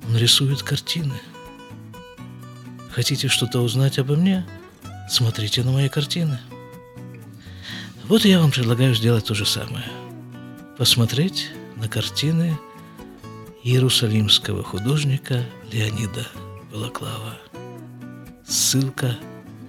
Он 0.07 0.15
рисует 0.15 0.63
картины. 0.63 1.19
Хотите 2.91 3.27
что-то 3.27 3.62
узнать 3.62 3.99
обо 3.99 4.15
мне– 4.15 4.45
смотрите 5.09 5.63
на 5.63 5.71
мои 5.71 5.89
картины. 5.89 6.39
Вот 8.07 8.25
я 8.25 8.39
вам 8.39 8.51
предлагаю 8.51 8.95
сделать 8.95 9.25
то 9.25 9.33
же 9.33 9.45
самое. 9.45 9.85
Посмотреть 10.77 11.51
на 11.75 11.88
картины 11.88 12.57
иерусалимского 13.63 14.63
художника 14.63 15.43
Леонида 15.71 16.27
Балаклава. 16.71 17.38
Ссылка 18.47 19.17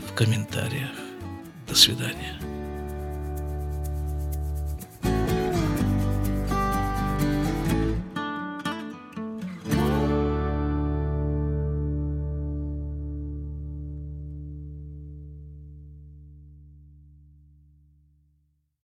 в 0.08 0.14
комментариях. 0.14 0.90
До 1.68 1.74
свидания. 1.74 2.59